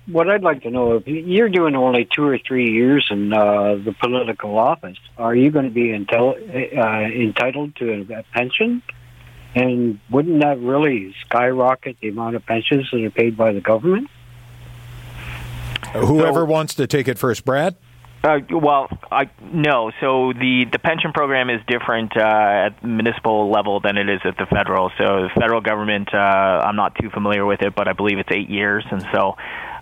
What 0.09 0.29
I'd 0.29 0.41
like 0.41 0.63
to 0.63 0.69
know 0.69 0.95
if 0.95 1.07
you're 1.07 1.49
doing 1.49 1.75
only 1.75 2.07
two 2.09 2.23
or 2.23 2.37
three 2.37 2.71
years 2.71 3.07
in 3.11 3.33
uh, 3.33 3.75
the 3.75 3.93
political 3.99 4.57
office, 4.57 4.97
are 5.17 5.35
you 5.35 5.51
going 5.51 5.65
to 5.65 5.71
be 5.71 5.87
intel- 5.89 6.37
uh, 6.77 7.11
entitled 7.13 7.75
to 7.77 8.07
a 8.13 8.23
pension? 8.33 8.81
And 9.53 9.99
wouldn't 10.09 10.41
that 10.41 10.59
really 10.59 11.13
skyrocket 11.25 11.97
the 12.01 12.09
amount 12.09 12.37
of 12.37 12.45
pensions 12.45 12.87
that 12.91 13.03
are 13.03 13.09
paid 13.09 13.35
by 13.35 13.51
the 13.51 13.59
government? 13.59 14.09
Whoever 15.93 16.41
so, 16.41 16.45
wants 16.45 16.75
to 16.75 16.87
take 16.87 17.07
it 17.07 17.17
first, 17.17 17.43
Brad. 17.43 17.75
Uh, 18.23 18.39
well, 18.49 18.89
I 19.11 19.29
no. 19.41 19.91
So 20.01 20.33
the 20.33 20.65
the 20.71 20.79
pension 20.79 21.13
program 21.13 21.49
is 21.49 21.61
different 21.67 22.17
uh, 22.17 22.67
at 22.67 22.83
municipal 22.83 23.49
level 23.51 23.79
than 23.79 23.97
it 23.97 24.09
is 24.09 24.21
at 24.25 24.37
the 24.37 24.45
federal. 24.47 24.91
So 24.97 25.23
the 25.23 25.29
federal 25.39 25.61
government, 25.61 26.13
uh, 26.13 26.17
I'm 26.17 26.75
not 26.75 26.95
too 26.95 27.09
familiar 27.09 27.45
with 27.45 27.61
it, 27.61 27.75
but 27.75 27.87
I 27.87 27.93
believe 27.93 28.17
it's 28.17 28.31
eight 28.31 28.49
years, 28.49 28.83
and 28.89 29.05
so 29.13 29.35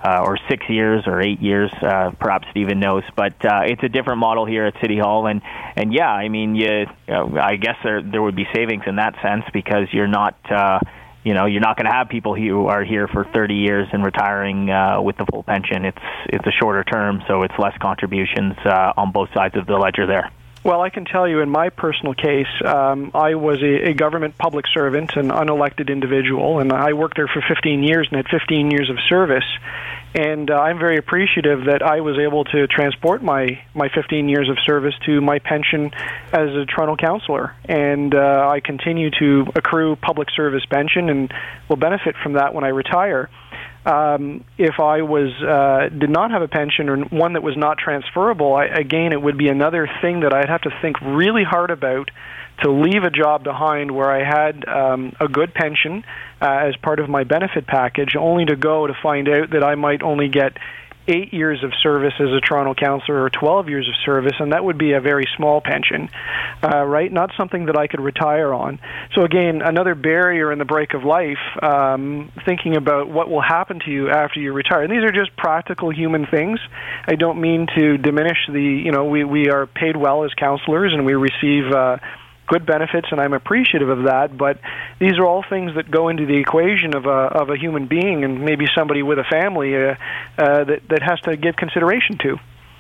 uh, 0.06 0.22
or 0.24 0.38
six 0.50 0.68
years 0.70 1.04
or 1.08 1.22
eight 1.22 1.42
years, 1.42 1.72
uh, 1.82 2.12
perhaps 2.20 2.48
Stephen 2.52 2.80
knows. 2.80 3.04
But 3.16 3.44
uh, 3.44 3.62
it's 3.66 3.84
a 3.84 3.90
different 3.90 4.20
model 4.20 4.46
here 4.46 4.66
at 4.66 4.80
City 4.82 5.00
Hall, 5.00 5.28
and 5.28 5.42
and 5.76 5.94
yeah, 5.94 6.10
I 6.12 6.30
mean, 6.30 6.56
you, 6.56 6.66
you 6.68 6.88
know, 7.08 7.38
I 7.42 7.56
guess 7.56 7.78
there 7.84 8.02
there 8.02 8.22
would 8.22 8.36
be 8.36 8.48
savings 8.54 8.84
in 8.86 8.98
that 8.98 9.16
sense 9.22 9.46
because 9.54 9.88
you're 9.92 10.08
not. 10.08 10.36
Uh, 10.50 10.80
you 11.26 11.34
know, 11.34 11.48
you're 11.48 11.62
not 11.62 11.76
going 11.76 11.88
to 11.88 11.92
have 11.92 12.08
people 12.08 12.36
who 12.36 12.68
are 12.68 12.84
here 12.84 13.08
for 13.08 13.26
30 13.26 13.56
years 13.56 13.88
and 13.92 14.06
retiring 14.06 14.70
uh, 14.70 15.02
with 15.02 15.18
the 15.18 15.26
full 15.26 15.42
pension. 15.42 15.84
It's 15.84 15.98
it's 16.28 16.46
a 16.46 16.52
shorter 16.52 16.84
term, 16.84 17.24
so 17.28 17.42
it's 17.42 17.56
less 17.58 17.76
contributions 17.82 18.54
uh, 18.64 18.94
on 18.96 19.12
both 19.12 19.34
sides 19.34 19.58
of 19.58 19.66
the 19.66 19.76
ledger 19.76 20.06
there. 20.06 20.32
Well, 20.64 20.82
I 20.82 20.90
can 20.90 21.06
tell 21.06 21.28
you 21.28 21.42
in 21.42 21.50
my 21.50 21.70
personal 21.70 22.14
case, 22.14 22.48
um, 22.64 23.12
I 23.14 23.36
was 23.36 23.62
a, 23.62 23.90
a 23.90 23.94
government 23.94 24.38
public 24.38 24.66
servant, 24.72 25.16
an 25.16 25.30
unelected 25.30 25.92
individual, 25.92 26.60
and 26.60 26.72
I 26.72 26.94
worked 26.94 27.18
there 27.18 27.28
for 27.28 27.44
15 27.48 27.84
years 27.84 28.08
and 28.12 28.18
had 28.18 28.28
15 28.30 28.72
years 28.72 28.90
of 28.90 28.98
service. 29.10 29.46
And 30.16 30.50
uh, 30.50 30.56
I'm 30.56 30.80
very 30.80 30.96
appreciative 30.98 31.66
that 31.66 31.82
I 31.82 32.00
was 32.00 32.18
able 32.18 32.46
to 32.46 32.68
transport 32.68 33.22
my, 33.22 33.62
my 33.74 33.90
15 33.94 34.30
years 34.30 34.50
of 34.50 34.58
service 34.66 34.94
to 35.06 35.20
my 35.20 35.40
pension 35.40 35.92
as 36.32 36.56
a 36.56 36.66
Toronto 36.66 36.96
councillor. 36.96 37.54
And 37.66 38.16
uh, 38.16 38.48
I 38.50 38.62
continue 38.62 39.12
to 39.20 39.46
accrue 39.56 39.98
public 39.98 40.30
service 40.34 40.64
pension 40.70 41.10
and 41.10 41.34
will 41.68 41.76
benefit 41.76 42.16
from 42.24 42.34
that 42.34 42.54
when 42.54 42.64
I 42.64 42.70
retire 42.70 43.30
um, 43.86 44.44
if 44.58 44.80
I 44.80 45.04
was 45.04 45.32
uh, 45.42 45.90
did 45.96 46.10
not 46.10 46.32
have 46.32 46.42
a 46.42 46.48
pension 46.48 46.90
or 46.90 46.98
one 47.06 47.34
that 47.34 47.44
was 47.44 47.56
not 47.56 47.78
transferable, 47.78 48.56
I, 48.56 48.66
again, 48.66 49.14
it 49.14 49.22
would 49.22 49.38
be 49.38 49.48
another 49.48 49.88
thing 50.02 50.22
that 50.22 50.34
I'd 50.34 50.50
have 50.50 50.62
to 50.62 50.72
think 50.82 51.00
really 51.02 51.44
hard 51.44 51.70
about 51.72 52.10
to 52.64 52.72
leave 52.72 53.04
a 53.04 53.10
job 53.10 53.44
behind 53.44 53.92
where 53.92 54.10
I 54.10 54.24
had 54.24 54.68
um, 54.68 55.14
a 55.20 55.28
good 55.28 55.54
pension 55.54 56.04
uh, 56.42 56.46
as 56.46 56.76
part 56.78 57.00
of 57.00 57.10
my 57.10 57.24
benefit 57.24 57.68
package, 57.68 58.16
only 58.16 58.46
to 58.46 58.56
go 58.56 58.88
to 58.88 58.94
find 59.04 59.28
out 59.30 59.52
that 59.52 59.64
I 59.64 59.76
might 59.76 60.02
only 60.02 60.30
get 60.30 60.58
eight 61.08 61.34
years 61.34 61.64
of 61.64 61.72
service 61.82 62.14
as 62.20 62.28
a 62.30 62.40
Toronto 62.40 62.74
councillor 62.74 63.24
or 63.24 63.30
12 63.30 63.70
years 63.70 63.88
of 63.88 63.96
service, 64.06 64.34
and 64.40 64.54
that 64.54 64.64
would 64.64 64.78
be 64.78 64.94
a 64.94 65.02
very 65.02 65.28
small 65.38 65.62
pension, 65.62 66.10
uh, 66.64 66.84
right? 66.84 67.12
Not 67.12 67.32
something 67.38 67.66
that 67.68 67.78
I 67.78 67.88
could 67.88 68.02
retire 68.02 68.54
on. 68.54 68.80
So, 69.14 69.24
again, 69.24 69.62
another 69.62 69.96
barrier 69.96 70.52
in 70.52 70.60
the 70.60 70.66
break 70.66 70.94
of 70.94 71.04
life, 71.04 71.38
um, 71.62 72.32
thinking 72.46 72.76
about 72.76 73.10
what 73.10 73.30
will 73.30 73.42
happen 73.42 73.80
to 73.86 73.92
you 73.92 74.10
after 74.10 74.40
you 74.40 74.54
retire. 74.54 74.84
And 74.84 74.92
these 74.92 75.04
are 75.04 75.12
just 75.12 75.36
practical 75.38 75.92
human 75.92 76.26
things. 76.26 76.60
I 77.08 77.16
don't 77.16 77.40
mean 77.40 77.68
to 77.76 77.98
diminish 77.98 78.38
the, 78.52 78.62
you 78.62 78.92
know, 78.92 79.06
we, 79.06 79.24
we 79.24 79.50
are 79.50 79.68
paid 79.68 79.96
well 79.96 80.24
as 80.24 80.34
councillors 80.34 80.94
and 80.94 81.06
we 81.06 81.14
receive. 81.14 81.72
Uh, 81.72 81.98
good 82.48 82.66
benefits, 82.66 83.08
and 83.12 83.20
I'm 83.20 83.34
appreciative 83.34 83.90
of 83.90 84.06
that. 84.06 84.38
But 84.38 84.60
these 85.00 85.14
are 85.18 85.26
all 85.26 85.44
things 85.48 85.76
that 85.76 85.90
go 85.90 86.10
into 86.10 86.26
the 86.26 86.38
equation 86.38 86.96
of 86.96 87.06
a 87.06 87.10
of 87.10 87.50
a 87.50 87.58
human 87.58 87.88
being, 87.88 88.24
and 88.24 88.44
maybe 88.44 88.66
somebody 88.76 89.04
with 89.04 89.20
a 89.20 89.24
family 89.24 89.76
uh, 89.76 89.96
uh, 90.38 90.64
that 90.66 90.82
that 90.90 91.02
has 91.02 91.20
to 91.22 91.38
give 91.38 91.56
consideration 91.56 92.18
to. 92.20 92.38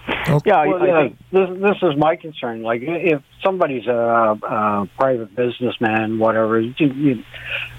Okay. 0.07 0.49
Yeah, 0.49 0.65
well, 0.67 0.83
I, 0.83 1.01
I 1.01 1.13
this 1.31 1.49
this 1.59 1.77
is 1.81 1.97
my 1.97 2.15
concern. 2.15 2.61
Like, 2.61 2.81
if 2.83 3.23
somebody's 3.43 3.87
a, 3.87 4.37
a 4.41 4.89
private 4.97 5.35
businessman, 5.35 6.19
whatever, 6.19 6.59
you, 6.59 7.23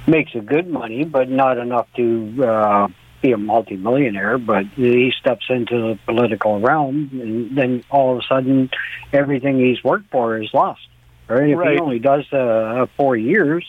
makes 0.06 0.34
a 0.34 0.40
good 0.40 0.68
money, 0.68 1.04
but 1.04 1.28
not 1.28 1.58
enough 1.58 1.86
to 1.96 2.44
uh, 2.44 2.88
be 3.22 3.30
a 3.30 3.36
multimillionaire. 3.36 4.38
But 4.38 4.66
he 4.74 5.12
steps 5.20 5.46
into 5.48 5.94
the 5.94 5.98
political 6.04 6.60
realm, 6.60 7.10
and 7.12 7.56
then 7.56 7.84
all 7.90 8.16
of 8.16 8.18
a 8.18 8.26
sudden, 8.26 8.70
everything 9.12 9.60
he's 9.60 9.82
worked 9.84 10.10
for 10.10 10.42
is 10.42 10.52
lost 10.52 10.80
right? 11.28 11.50
If 11.50 11.58
right. 11.58 11.72
he 11.74 11.78
only 11.78 11.98
does 11.98 12.30
uh, 12.32 12.86
four 12.96 13.16
years, 13.16 13.64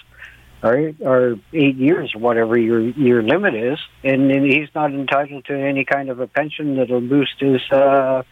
right, 0.61 0.95
or 1.01 1.35
eight 1.53 1.75
years, 1.77 2.13
whatever 2.15 2.57
your 2.57 2.81
your 2.81 3.21
limit 3.21 3.55
is, 3.55 3.79
and, 4.03 4.31
and 4.31 4.45
he's 4.45 4.69
not 4.75 4.91
entitled 4.91 5.45
to 5.45 5.53
any 5.53 5.85
kind 5.85 6.09
of 6.09 6.19
a 6.19 6.27
pension 6.27 6.77
that'll 6.77 7.01
boost 7.01 7.39
his 7.39 7.61
uh, 7.71 8.23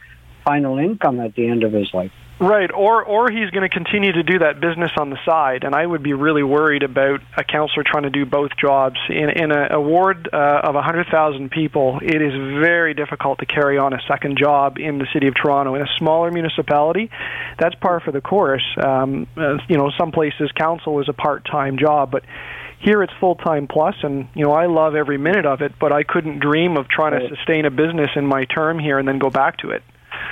final 0.44 0.78
income 0.78 1.20
at 1.20 1.36
the 1.36 1.48
end 1.48 1.64
of 1.64 1.74
his 1.74 1.94
life. 1.94 2.12
Right, 2.38 2.70
or 2.70 3.02
or 3.02 3.32
he's 3.32 3.50
going 3.52 3.64
to 3.64 3.70
continue 3.70 4.12
to 4.12 4.24
do 4.24 4.40
that 4.40 4.60
business 4.60 4.92
on 5.00 5.10
the 5.10 5.18
side, 5.26 5.64
and 5.64 5.74
I 5.74 5.86
would 5.86 6.04
be 6.04 6.12
really 6.12 6.44
worried 6.44 6.84
about 6.84 7.22
a 7.38 7.46
counselor 7.46 7.84
trying 7.86 8.04
to 8.04 8.10
do 8.10 8.26
both 8.26 8.52
jobs. 8.60 8.98
In 9.08 9.30
in 9.30 9.52
a, 9.54 9.76
a 9.76 9.80
ward 9.80 10.28
uh, 10.34 10.62
of 10.66 10.76
a 10.76 10.82
hundred 10.82 11.08
thousand 11.08 11.52
people, 11.52 12.00
it 12.04 12.22
is 12.22 12.34
very 12.60 12.94
difficult 12.94 13.40
to 13.40 13.46
carry 13.46 13.78
on 13.78 13.94
a 13.94 14.00
second 14.06 14.38
job 14.38 14.78
in 14.78 14.98
the 14.98 15.08
city 15.14 15.28
of 15.28 15.36
Toronto. 15.36 15.76
In 15.76 15.82
a 15.82 15.88
smaller 15.98 16.30
municipality, 16.30 17.10
that's 17.58 17.76
par 17.76 18.02
for 18.02 18.12
the 18.12 18.20
course. 18.20 18.66
Um, 18.84 19.28
uh, 19.38 19.56
you 19.70 19.78
know, 19.78 19.90
some 19.98 20.12
places 20.12 20.52
council 20.58 21.00
is 21.00 21.08
a 21.08 21.14
part-time 21.14 21.78
job, 21.78 22.12
but 22.12 22.24
here 22.82 23.02
it's 23.02 23.14
full 23.18 23.36
time 23.36 23.68
plus 23.68 23.96
and 24.04 24.28
you 24.36 24.44
know 24.44 24.52
I 24.52 24.66
love 24.66 24.94
every 24.94 25.18
minute 25.18 25.46
of 25.46 25.62
it 25.62 25.72
but 25.80 25.94
I 25.94 26.04
couldn't 26.04 26.40
dream 26.40 26.76
of 26.76 26.90
trying 26.90 27.18
to 27.18 27.30
sustain 27.30 27.66
a 27.66 27.72
business 27.72 28.12
in 28.16 28.28
my 28.28 28.44
term 28.44 28.78
here 28.78 29.00
and 29.00 29.08
then 29.08 29.18
go 29.18 29.30
back 29.30 29.58
to 29.60 29.72
it 29.72 29.82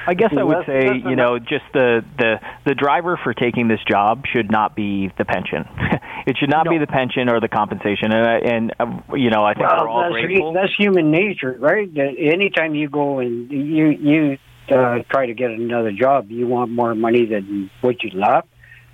I 0.08 0.14
guess 0.14 0.34
I 0.38 0.44
would 0.44 0.66
say, 0.66 0.96
you 0.96 1.16
know, 1.16 1.40
just 1.40 1.66
the, 1.74 2.04
the 2.18 2.40
the 2.66 2.76
driver 2.76 3.20
for 3.24 3.34
taking 3.34 3.68
this 3.68 3.80
job 3.90 4.24
should 4.32 4.52
not 4.52 4.76
be 4.76 5.12
the 5.18 5.26
pension. 5.26 5.66
it 6.28 6.38
should 6.38 6.50
not 6.50 6.66
no. 6.66 6.72
be 6.72 6.78
the 6.78 6.88
pension 6.88 7.30
or 7.30 7.40
the 7.40 7.48
compensation. 7.48 8.14
And, 8.14 8.46
and 8.46 8.76
uh, 8.80 9.16
you 9.16 9.30
know, 9.30 9.44
I 9.44 9.54
think 9.54 9.68
well, 9.68 9.82
we're 9.82 9.90
all 9.90 10.02
that's, 10.02 10.26
grateful. 10.26 10.54
That's 10.54 10.74
human 10.78 11.12
nature, 11.12 11.56
right? 11.60 11.94
That 11.94 12.16
Anytime 12.18 12.76
you 12.76 12.90
go 12.90 13.20
and 13.20 13.52
you 13.52 13.90
you 13.90 14.38
uh, 14.70 15.00
try 15.10 15.26
to 15.26 15.34
get 15.34 15.52
another 15.52 15.92
job, 15.92 16.30
you 16.30 16.48
want 16.48 16.72
more 16.72 16.96
money 16.96 17.26
than 17.26 17.70
what 17.82 18.04
you 18.04 18.12
left, 18.12 18.48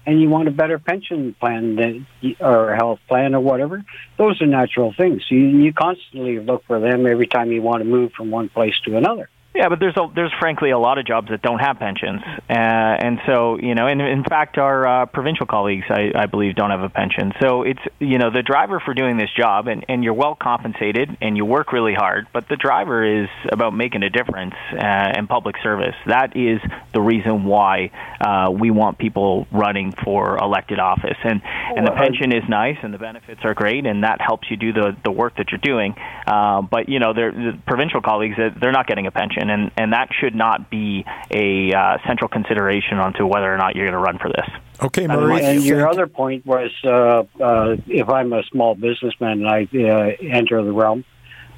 and 0.06 0.22
you 0.22 0.30
want 0.30 0.48
a 0.48 0.52
better 0.52 0.80
pension 0.80 1.36
plan 1.40 1.76
that, 1.76 2.06
or 2.40 2.76
health 2.76 3.00
plan 3.08 3.36
or 3.36 3.40
whatever. 3.40 3.84
Those 4.18 4.42
are 4.42 4.48
natural 4.48 4.94
things. 4.98 5.24
You 5.30 5.40
you 5.40 5.74
constantly 5.74 6.40
look 6.40 6.66
for 6.66 6.80
them 6.80 7.06
every 7.06 7.28
time 7.28 7.52
you 7.52 7.62
want 7.62 7.80
to 7.80 7.86
move 7.86 8.12
from 8.14 8.32
one 8.32 8.50
place 8.50 8.76
to 8.86 8.98
another. 8.98 9.30
Yeah, 9.56 9.68
but 9.68 9.80
there's 9.80 9.98
a, 9.98 10.06
there's 10.14 10.32
frankly 10.40 10.70
a 10.70 10.78
lot 10.78 11.00
of 11.00 11.08
jobs 11.08 11.30
that 11.30 11.42
don't 11.42 11.58
have 11.58 11.80
pensions, 11.80 12.22
uh, 12.24 12.54
and 12.54 13.18
so 13.26 13.58
you 13.58 13.74
know, 13.74 13.88
and 13.88 14.00
in 14.00 14.24
fact, 14.24 14.60
our 14.60 14.86
uh, 14.86 15.06
provincial 15.08 15.48
colleagues, 15.48 15.86
I, 15.90 16.12
I 16.14 16.28
believe, 16.28 16.54
don't 16.54 16.70
have 16.70 16.84
a 16.84 16.90
pension. 16.90 17.34
So 17.42 17.64
it's 17.64 17.80
you 17.98 18.20
know 18.20 18.30
the 18.30 18.44
driver 18.44 18.80
for 18.80 18.94
doing 18.94 19.18
this 19.18 19.32
job, 19.36 19.68
and, 19.68 19.84
and 19.90 20.04
you're 20.04 20.14
well 20.14 20.38
compensated, 20.40 21.18
and 21.20 21.36
you 21.36 21.46
work 21.46 21.74
really 21.74 21.96
hard. 21.96 22.28
But 22.32 22.48
the 22.48 22.58
driver 22.58 23.24
is 23.24 23.28
about 23.52 23.74
making 23.74 24.04
a 24.04 24.12
difference 24.12 24.54
uh, 24.72 25.14
in 25.18 25.26
public 25.26 25.56
service. 25.64 25.96
That 26.06 26.38
is 26.38 26.62
the 26.94 27.02
reason 27.02 27.44
why 27.44 27.90
uh, 28.22 28.52
we 28.52 28.70
want 28.70 29.00
people 29.00 29.48
running 29.52 29.94
for 30.04 30.38
elected 30.38 30.78
office, 30.78 31.18
and 31.24 31.42
and 31.76 31.88
the 31.88 31.92
pension 31.92 32.32
is 32.34 32.44
nice, 32.48 32.78
and 32.84 32.94
the 32.94 33.00
benefits 33.00 33.42
are 33.44 33.56
great, 33.56 33.88
and 33.88 34.04
that 34.04 34.22
helps 34.22 34.52
you 34.52 34.58
do 34.58 34.74
the 34.74 34.96
the 35.04 35.12
work 35.12 35.38
that 35.38 35.48
you're 35.52 35.58
doing. 35.58 35.96
Uh, 36.28 36.62
but 36.62 36.88
you 36.88 37.00
know, 37.00 37.14
the 37.14 37.58
provincial 37.66 38.02
colleagues, 38.02 38.36
they're 38.38 38.72
not 38.72 38.86
getting 38.86 39.08
a 39.08 39.12
pension 39.12 39.39
and 39.40 39.72
and 39.78 39.94
that 39.94 40.10
should 40.20 40.36
not 40.36 40.70
be 40.70 41.06
a 41.32 41.74
uh, 41.74 41.98
central 42.06 42.28
consideration 42.28 42.98
onto 42.98 43.26
whether 43.26 43.52
or 43.52 43.58
not 43.58 43.76
you're 43.76 43.86
going 43.86 43.94
to 43.94 44.00
run 44.00 44.18
for 44.18 44.30
this. 44.30 44.50
Okay, 44.82 45.08
Murray. 45.08 45.44
And 45.44 45.64
your 45.64 45.88
other 45.88 46.08
point 46.08 46.46
was 46.46 46.72
uh, 46.84 47.24
uh, 47.42 47.78
if 47.88 48.10
I'm 48.10 48.34
a 48.34 48.44
small 48.44 48.76
businessman 48.76 49.46
and 49.46 49.48
I 49.48 49.68
uh, 49.74 50.12
enter 50.22 50.64
the 50.64 50.72
realm, 50.72 51.06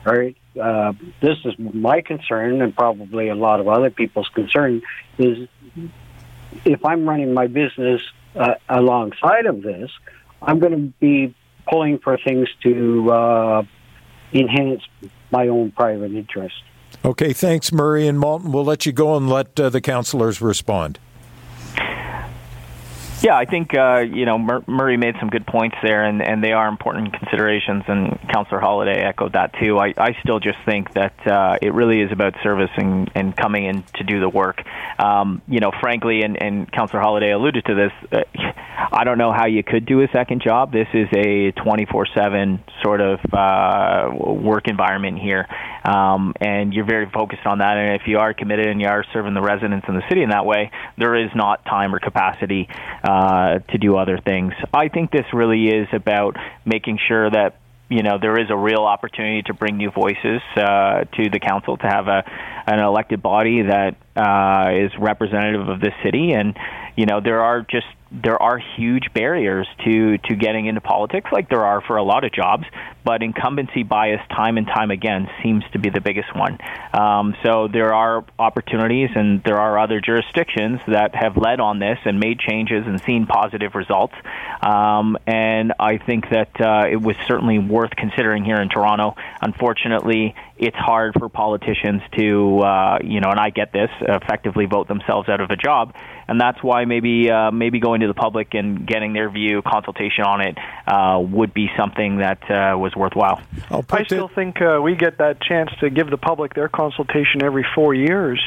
right? 0.04 0.36
Uh, 0.60 0.94
this 1.22 1.38
is 1.46 1.58
my 1.58 2.02
concern, 2.02 2.62
and 2.62 2.76
probably 2.76 3.30
a 3.30 3.36
lot 3.36 3.60
of 3.60 3.68
other 3.68 3.90
people's 3.90 4.30
concern 4.30 4.82
is 5.18 5.48
if 6.66 6.84
I'm 6.84 7.08
running 7.08 7.34
my 7.34 7.48
business 7.48 8.02
uh, 8.36 8.56
alongside 8.68 9.46
of 9.46 9.62
this, 9.62 9.90
I'm 10.42 10.60
going 10.60 10.74
to 10.74 10.94
be 11.00 11.34
pulling 11.70 12.00
for 12.00 12.18
things 12.18 12.50
to 12.64 13.66
enhance 14.34 14.82
my 15.32 15.48
own 15.48 15.72
private 15.72 16.12
interest. 16.12 16.56
Okay, 17.04 17.34
thanks, 17.34 17.72
Murray 17.72 18.08
and 18.08 18.20
Malton. 18.20 18.52
We'll 18.52 18.66
let 18.66 18.86
you 18.86 18.92
go 18.92 19.16
and 19.18 19.30
let 19.30 19.60
uh, 19.60 19.70
the 19.70 19.82
councillors 19.82 20.42
respond. 20.42 21.00
Yeah, 23.22 23.38
I 23.38 23.46
think 23.46 23.76
uh, 23.78 24.00
you 24.00 24.26
know 24.26 24.40
Mur- 24.40 24.64
Murray 24.68 24.98
made 24.98 25.16
some 25.20 25.30
good 25.30 25.46
points 25.46 25.76
there, 25.84 26.04
and, 26.04 26.24
and 26.24 26.44
they 26.44 26.54
are 26.54 26.68
important 26.68 27.14
considerations. 27.14 27.84
And 27.88 28.20
Councillor 28.34 28.60
Holyday 28.60 28.98
echoed 28.98 29.34
that 29.34 29.54
too. 29.60 29.78
I, 29.78 29.94
I 29.96 30.18
still 30.24 30.40
just 30.40 30.58
think 30.66 30.94
that 30.94 31.28
uh, 31.28 31.58
it 31.62 31.72
really 31.74 32.02
is 32.02 32.12
about 32.12 32.34
service 32.42 32.72
and, 32.78 33.12
and 33.14 33.38
coming 33.38 33.66
in 33.66 33.84
to 33.98 34.04
do 34.04 34.20
the 34.20 34.30
work. 34.30 34.64
Um, 34.98 35.44
you 35.48 35.60
know, 35.60 35.72
frankly, 35.80 36.24
and, 36.24 36.42
and 36.42 36.72
Councillor 36.72 37.04
Holyday 37.04 37.32
alluded 37.32 37.64
to 37.66 37.76
this. 37.76 37.92
Uh, 38.12 38.24
I 38.92 39.04
don't 39.04 39.18
know 39.18 39.32
how 39.32 39.48
you 39.48 39.64
could 39.64 39.86
do 39.86 40.02
a 40.02 40.08
second 40.12 40.42
job. 40.42 40.72
This 40.72 40.88
is 40.94 41.08
a 41.16 41.52
24/7 41.54 42.60
sort 42.84 43.02
of 43.02 43.20
uh, 43.34 44.10
work 44.14 44.68
environment 44.68 45.20
here, 45.20 45.48
um, 45.86 46.34
and 46.42 46.74
you're 46.74 46.86
very 46.86 47.10
focused 47.10 47.46
on 47.46 47.60
that. 47.60 47.78
And 47.78 48.02
if 48.02 48.08
you 48.08 48.18
are 48.20 48.34
committed 48.34 48.68
and 48.68 48.82
you 48.82 48.88
are 48.88 49.06
serving 49.14 49.34
the 49.34 49.42
residents 49.42 49.88
in 49.88 49.96
the 49.96 50.04
city 50.10 50.24
in 50.24 50.30
that 50.30 50.46
way, 50.46 50.72
there 50.98 51.16
is 51.16 51.30
not 51.36 51.64
time 51.66 51.96
or 51.96 52.00
capacity. 52.00 52.68
Uh, 53.04 53.60
to 53.70 53.78
do 53.78 53.98
other 53.98 54.20
things. 54.20 54.54
I 54.74 54.88
think 54.88 55.12
this 55.12 55.26
really 55.34 55.68
is 55.68 55.88
about 55.92 56.36
making 56.66 57.00
sure 57.08 57.30
that 57.30 57.56
you 57.90 58.04
know 58.04 58.18
there 58.22 58.40
is 58.40 58.50
a 58.50 58.56
real 58.56 58.84
opportunity 58.84 59.42
to 59.44 59.54
bring 59.54 59.78
new 59.78 59.92
voices 59.92 60.42
uh, 60.56 61.04
to 61.16 61.30
the 61.30 61.40
council 61.40 61.78
to 61.78 61.88
have 61.88 62.08
a 62.08 62.24
an 62.66 62.80
elected 62.80 63.22
body 63.22 63.64
that 63.64 63.96
uh, 64.16 64.72
is 64.74 64.92
representative 65.00 65.68
of 65.68 65.80
this 65.80 65.94
city. 66.04 66.32
And 66.34 66.58
you 66.96 67.06
know 67.06 67.22
there 67.22 67.42
are 67.42 67.62
just 67.62 67.88
there 68.12 68.42
are 68.42 68.60
huge 68.76 69.06
barriers 69.14 69.68
to 69.86 70.18
to 70.18 70.36
getting 70.36 70.66
into 70.66 70.82
politics 70.82 71.30
like 71.32 71.50
there 71.50 71.66
are 71.66 71.82
for 71.82 71.96
a 71.96 72.04
lot 72.04 72.24
of 72.24 72.34
jobs 72.34 72.66
but 73.04 73.24
incumbency 73.24 73.84
bias 73.84 74.22
time 74.30 74.58
and 74.58 74.68
time 74.68 74.92
again 74.92 75.28
seems 75.42 75.64
to 75.74 75.80
be 75.80 75.90
the 75.90 76.02
biggest 76.02 76.36
one. 76.36 76.58
Um, 76.94 77.36
so 77.44 77.68
there 77.68 77.94
are 77.94 78.24
opportunities 78.38 79.10
and 79.16 79.44
there 79.44 79.58
are 79.58 79.80
other 79.80 80.02
jurisdictions 80.02 80.82
that 80.88 81.16
have 81.16 81.38
led 81.38 81.60
on 81.60 81.80
this 81.80 81.98
and 82.06 82.20
made 82.20 82.40
changes 82.40 82.86
and 82.86 83.02
seen 83.02 83.26
positive 83.26 83.76
results. 83.76 84.14
Um, 84.62 85.18
and 85.26 85.74
I 85.80 85.98
think 85.98 86.30
that 86.30 86.62
uh, 86.62 86.88
it 86.92 87.02
was 87.02 87.16
certainly 87.28 87.60
worth 87.60 87.92
considering 87.96 88.46
here 88.46 88.62
in 88.62 88.70
Toronto. 88.70 89.16
Unfortunately 89.42 90.36
it's 90.62 90.78
hard 90.78 91.16
for 91.18 91.28
politicians 91.28 92.04
to, 92.16 92.60
uh, 92.60 93.00
you 93.04 93.20
know, 93.20 93.32
and 93.32 93.40
I 93.40 93.50
get 93.50 93.74
this, 93.74 93.90
effectively 94.00 94.68
vote 94.68 94.88
themselves 94.88 95.28
out 95.28 95.42
of 95.42 95.50
a 95.50 95.56
job, 95.56 95.96
and 96.28 96.40
that's 96.40 96.62
why 96.62 96.86
maybe 96.86 97.32
uh, 97.32 97.50
maybe 97.50 97.80
going 97.80 98.02
to 98.02 98.08
the 98.08 98.14
public 98.14 98.54
and 98.54 98.86
getting 98.86 99.14
their 99.14 99.32
view, 99.32 99.64
consultation 99.64 100.24
on 100.24 100.42
it, 100.42 100.58
uh, 100.86 101.20
would 101.20 101.52
be 101.52 101.68
something 101.76 102.18
that 102.18 102.44
uh, 102.44 102.78
was 102.78 102.96
worthwhile. 102.96 103.42
I 103.90 104.04
still 104.04 104.28
think 104.28 104.62
uh, 104.62 104.80
we 104.84 104.96
get 104.96 105.18
that 105.18 105.42
chance 105.42 105.72
to 105.80 105.90
give 105.90 106.12
the 106.12 106.18
public 106.18 106.54
their 106.54 106.70
consultation 106.70 107.42
every 107.44 107.66
four 107.74 107.96
years, 107.96 108.40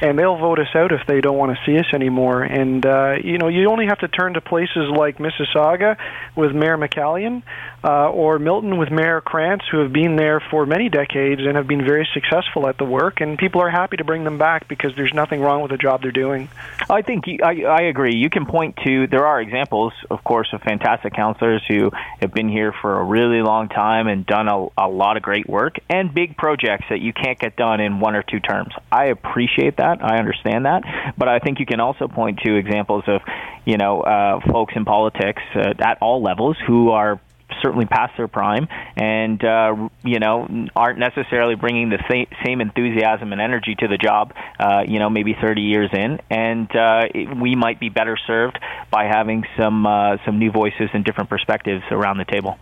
and 0.00 0.16
they'll 0.16 0.38
vote 0.38 0.60
us 0.60 0.68
out 0.76 0.92
if 0.92 1.08
they 1.08 1.20
don't 1.20 1.36
want 1.36 1.56
to 1.56 1.58
see 1.66 1.76
us 1.76 1.86
anymore. 1.92 2.44
And 2.44 2.86
uh, 2.86 3.16
you 3.22 3.36
know, 3.36 3.48
you 3.48 3.68
only 3.68 3.86
have 3.86 3.98
to 3.98 4.08
turn 4.08 4.34
to 4.34 4.40
places 4.40 4.88
like 4.96 5.18
Mississauga 5.18 5.96
with 6.36 6.52
Mayor 6.52 6.78
McCallion 6.78 7.42
uh, 7.84 8.10
or 8.10 8.38
Milton 8.38 8.76
with 8.76 8.90
Mayor 8.90 9.20
Krantz, 9.20 9.64
who 9.70 9.78
have 9.78 9.92
been 9.92 10.16
there 10.16 10.40
for 10.50 10.66
many 10.66 10.88
decades 10.88 11.40
and 11.40 11.56
have 11.56 11.68
been 11.68 11.84
very 11.84 12.08
successful 12.12 12.68
at 12.68 12.76
the 12.76 12.84
work, 12.84 13.20
and 13.20 13.38
people 13.38 13.60
are 13.60 13.70
happy 13.70 13.96
to 13.98 14.04
bring 14.04 14.24
them 14.24 14.38
back 14.38 14.66
because 14.66 14.94
there's 14.96 15.14
nothing 15.14 15.40
wrong 15.40 15.62
with 15.62 15.70
the 15.70 15.76
job 15.76 16.02
they're 16.02 16.10
doing. 16.10 16.48
I 16.90 17.02
think 17.02 17.24
I, 17.42 17.62
I 17.62 17.82
agree. 17.82 18.16
You 18.16 18.30
can 18.30 18.46
point 18.46 18.76
to 18.84 19.06
there 19.06 19.26
are 19.26 19.40
examples, 19.40 19.92
of 20.10 20.24
course, 20.24 20.48
of 20.52 20.62
fantastic 20.62 21.14
counselors 21.14 21.62
who 21.68 21.90
have 22.20 22.32
been 22.32 22.48
here 22.48 22.74
for 22.82 23.00
a 23.00 23.04
really 23.04 23.42
long 23.42 23.68
time 23.68 24.08
and 24.08 24.26
done 24.26 24.48
a, 24.48 24.66
a 24.76 24.88
lot 24.88 25.16
of 25.16 25.22
great 25.22 25.48
work 25.48 25.76
and 25.88 26.12
big 26.12 26.36
projects 26.36 26.86
that 26.90 27.00
you 27.00 27.12
can't 27.12 27.38
get 27.38 27.54
done 27.56 27.80
in 27.80 28.00
one 28.00 28.16
or 28.16 28.24
two 28.24 28.40
terms. 28.40 28.74
I 28.90 29.06
appreciate 29.06 29.76
that. 29.76 30.02
I 30.02 30.18
understand 30.18 30.64
that, 30.64 30.82
but 31.16 31.28
I 31.28 31.38
think 31.38 31.60
you 31.60 31.66
can 31.66 31.80
also 31.80 32.08
point 32.08 32.40
to 32.40 32.56
examples 32.56 33.04
of 33.06 33.22
you 33.64 33.76
know 33.76 34.00
uh, 34.00 34.40
folks 34.50 34.74
in 34.74 34.84
politics 34.84 35.42
uh, 35.54 35.74
at 35.78 35.98
all 36.00 36.22
levels 36.22 36.56
who 36.66 36.90
are 36.90 37.20
certainly 37.62 37.86
past 37.86 38.16
their 38.16 38.28
prime 38.28 38.68
and 38.96 39.42
uh, 39.44 39.88
you 40.02 40.18
know 40.18 40.68
aren't 40.74 40.98
necessarily 40.98 41.54
bringing 41.54 41.90
the 41.90 41.98
same, 42.44 42.60
enthusiasm 42.60 43.32
and 43.32 43.40
energy 43.40 43.74
to 43.78 43.88
the 43.88 43.98
job 43.98 44.32
uh, 44.58 44.82
you 44.86 44.98
know 44.98 45.10
maybe 45.10 45.34
30 45.40 45.62
years 45.62 45.90
in. 45.92 46.20
And 46.30 46.70
uh, 46.74 47.02
it, 47.14 47.36
we 47.36 47.54
might 47.54 47.80
be 47.80 47.88
better 47.88 48.16
served 48.26 48.58
by 48.90 49.04
having 49.04 49.44
some 49.56 49.86
uh, 49.86 50.16
some 50.24 50.38
new 50.38 50.50
voices 50.50 50.90
and 50.92 51.04
different 51.04 51.30
perspectives 51.30 51.84
around 51.90 52.18
the 52.18 52.24
table 52.24 52.58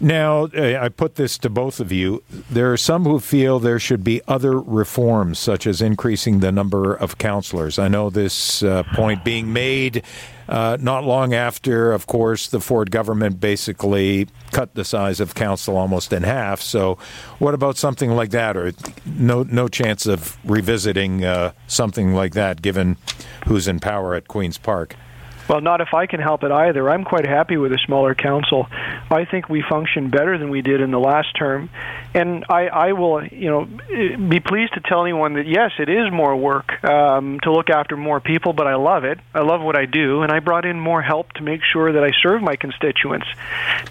now, 0.00 0.44
uh, 0.44 0.78
I 0.80 0.88
put 0.88 1.16
this 1.16 1.36
to 1.38 1.50
both 1.50 1.78
of 1.78 1.92
you. 1.92 2.22
There 2.50 2.72
are 2.72 2.76
some 2.76 3.04
who 3.04 3.20
feel 3.20 3.58
there 3.58 3.78
should 3.78 4.02
be 4.02 4.22
other 4.26 4.58
reforms, 4.58 5.38
such 5.38 5.66
as 5.66 5.82
increasing 5.82 6.40
the 6.40 6.50
number 6.50 6.94
of 6.94 7.18
counselors. 7.18 7.78
I 7.78 7.88
know 7.88 8.08
this 8.08 8.62
uh, 8.62 8.82
point 8.94 9.24
being 9.24 9.52
made 9.52 10.02
uh, 10.50 10.76
not 10.80 11.04
long 11.04 11.32
after, 11.32 11.92
of 11.92 12.08
course, 12.08 12.48
the 12.48 12.60
Ford 12.60 12.90
government 12.90 13.38
basically 13.38 14.26
cut 14.50 14.74
the 14.74 14.84
size 14.84 15.20
of 15.20 15.34
council 15.36 15.76
almost 15.76 16.12
in 16.12 16.24
half. 16.24 16.60
So, 16.60 16.98
what 17.38 17.54
about 17.54 17.76
something 17.76 18.10
like 18.10 18.30
that, 18.30 18.56
or 18.56 18.72
no 19.06 19.44
no 19.44 19.68
chance 19.68 20.06
of 20.06 20.38
revisiting 20.44 21.24
uh, 21.24 21.52
something 21.68 22.14
like 22.14 22.32
that, 22.34 22.62
given 22.62 22.96
who's 23.46 23.68
in 23.68 23.78
power 23.78 24.14
at 24.14 24.26
Queens 24.26 24.58
Park? 24.58 24.96
Well, 25.50 25.60
not 25.60 25.80
if 25.80 25.94
I 25.94 26.06
can 26.06 26.20
help 26.20 26.44
it 26.44 26.52
either. 26.52 26.88
I'm 26.88 27.02
quite 27.02 27.26
happy 27.26 27.56
with 27.56 27.72
a 27.72 27.78
smaller 27.84 28.14
council. 28.14 28.68
I 28.70 29.24
think 29.28 29.48
we 29.48 29.64
function 29.68 30.08
better 30.08 30.38
than 30.38 30.48
we 30.48 30.62
did 30.62 30.80
in 30.80 30.92
the 30.92 31.00
last 31.00 31.36
term, 31.36 31.70
and 32.14 32.44
I, 32.48 32.68
I 32.68 32.92
will, 32.92 33.26
you 33.26 33.50
know, 33.50 33.64
be 33.64 34.38
pleased 34.38 34.74
to 34.74 34.80
tell 34.80 35.02
anyone 35.02 35.34
that 35.34 35.48
yes, 35.48 35.72
it 35.80 35.88
is 35.88 36.12
more 36.12 36.36
work 36.36 36.84
um, 36.84 37.40
to 37.40 37.52
look 37.52 37.68
after 37.68 37.96
more 37.96 38.20
people, 38.20 38.52
but 38.52 38.68
I 38.68 38.76
love 38.76 39.02
it. 39.02 39.18
I 39.34 39.40
love 39.40 39.60
what 39.60 39.74
I 39.74 39.86
do, 39.86 40.22
and 40.22 40.30
I 40.30 40.38
brought 40.38 40.66
in 40.66 40.78
more 40.78 41.02
help 41.02 41.32
to 41.32 41.42
make 41.42 41.64
sure 41.64 41.94
that 41.94 42.04
I 42.04 42.12
serve 42.22 42.42
my 42.42 42.54
constituents, 42.54 43.26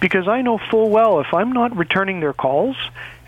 because 0.00 0.28
I 0.28 0.40
know 0.40 0.56
full 0.70 0.88
well 0.88 1.20
if 1.20 1.34
I'm 1.34 1.52
not 1.52 1.76
returning 1.76 2.20
their 2.20 2.32
calls 2.32 2.76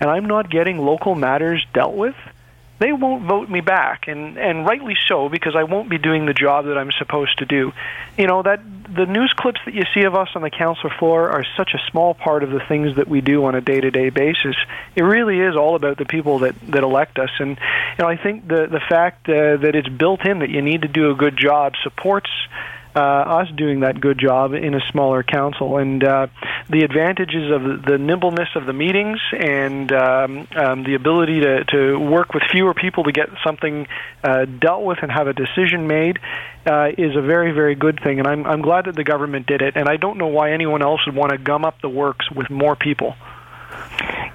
and 0.00 0.08
I'm 0.08 0.24
not 0.24 0.48
getting 0.48 0.78
local 0.78 1.14
matters 1.14 1.62
dealt 1.74 1.94
with, 1.94 2.16
they 2.82 2.92
won't 2.92 3.22
vote 3.22 3.48
me 3.48 3.60
back, 3.60 4.08
and 4.08 4.36
and 4.36 4.66
rightly 4.66 4.96
so 5.06 5.28
because 5.28 5.54
I 5.54 5.62
won't 5.62 5.88
be 5.88 5.98
doing 5.98 6.26
the 6.26 6.34
job 6.34 6.64
that 6.66 6.76
I'm 6.76 6.90
supposed 6.90 7.38
to 7.38 7.46
do. 7.46 7.72
You 8.18 8.26
know 8.26 8.42
that 8.42 8.60
the 8.92 9.06
news 9.06 9.32
clips 9.36 9.60
that 9.66 9.74
you 9.74 9.84
see 9.94 10.02
of 10.02 10.16
us 10.16 10.30
on 10.34 10.42
the 10.42 10.50
council 10.50 10.90
floor 10.98 11.30
are 11.30 11.44
such 11.56 11.74
a 11.74 11.90
small 11.90 12.12
part 12.12 12.42
of 12.42 12.50
the 12.50 12.58
things 12.58 12.96
that 12.96 13.06
we 13.06 13.20
do 13.20 13.44
on 13.44 13.54
a 13.54 13.60
day-to-day 13.60 14.10
basis. 14.10 14.56
It 14.96 15.02
really 15.02 15.38
is 15.38 15.54
all 15.54 15.76
about 15.76 15.96
the 15.96 16.04
people 16.04 16.40
that 16.40 16.56
that 16.72 16.82
elect 16.82 17.20
us, 17.20 17.30
and 17.38 17.50
you 17.50 17.98
know 18.00 18.08
I 18.08 18.16
think 18.16 18.48
the 18.48 18.66
the 18.66 18.80
fact 18.80 19.28
uh, 19.28 19.58
that 19.58 19.76
it's 19.76 19.88
built 19.88 20.26
in 20.26 20.40
that 20.40 20.50
you 20.50 20.60
need 20.60 20.82
to 20.82 20.88
do 20.88 21.12
a 21.12 21.14
good 21.14 21.36
job 21.36 21.74
supports 21.84 22.30
uh, 22.94 22.98
us 22.98 23.48
doing 23.56 23.80
that 23.80 24.00
good 24.00 24.18
job 24.18 24.52
in 24.54 24.74
a 24.74 24.80
smaller 24.90 25.22
council. 25.22 25.78
And 25.78 26.02
uh, 26.04 26.26
the 26.68 26.84
advantages 26.84 27.50
of 27.50 27.84
the 27.84 27.98
nimbleness 27.98 28.48
of 28.54 28.66
the 28.66 28.72
meetings 28.72 29.18
and 29.32 29.90
um, 29.92 30.48
um, 30.54 30.84
the 30.84 30.94
ability 30.94 31.40
to, 31.40 31.64
to 31.64 31.98
work 31.98 32.34
with 32.34 32.42
fewer 32.50 32.74
people 32.74 33.04
to 33.04 33.12
get 33.12 33.28
something 33.44 33.86
uh, 34.22 34.44
dealt 34.44 34.84
with 34.84 34.98
and 35.02 35.10
have 35.10 35.26
a 35.26 35.32
decision 35.32 35.86
made 35.86 36.18
uh, 36.66 36.88
is 36.96 37.16
a 37.16 37.22
very, 37.22 37.52
very 37.52 37.74
good 37.74 38.00
thing. 38.02 38.18
And 38.18 38.28
I'm, 38.28 38.46
I'm 38.46 38.62
glad 38.62 38.84
that 38.86 38.94
the 38.94 39.04
government 39.04 39.46
did 39.46 39.62
it. 39.62 39.76
And 39.76 39.88
I 39.88 39.96
don't 39.96 40.18
know 40.18 40.28
why 40.28 40.52
anyone 40.52 40.82
else 40.82 41.00
would 41.06 41.16
want 41.16 41.32
to 41.32 41.38
gum 41.38 41.64
up 41.64 41.80
the 41.80 41.88
works 41.88 42.30
with 42.30 42.50
more 42.50 42.76
people. 42.76 43.14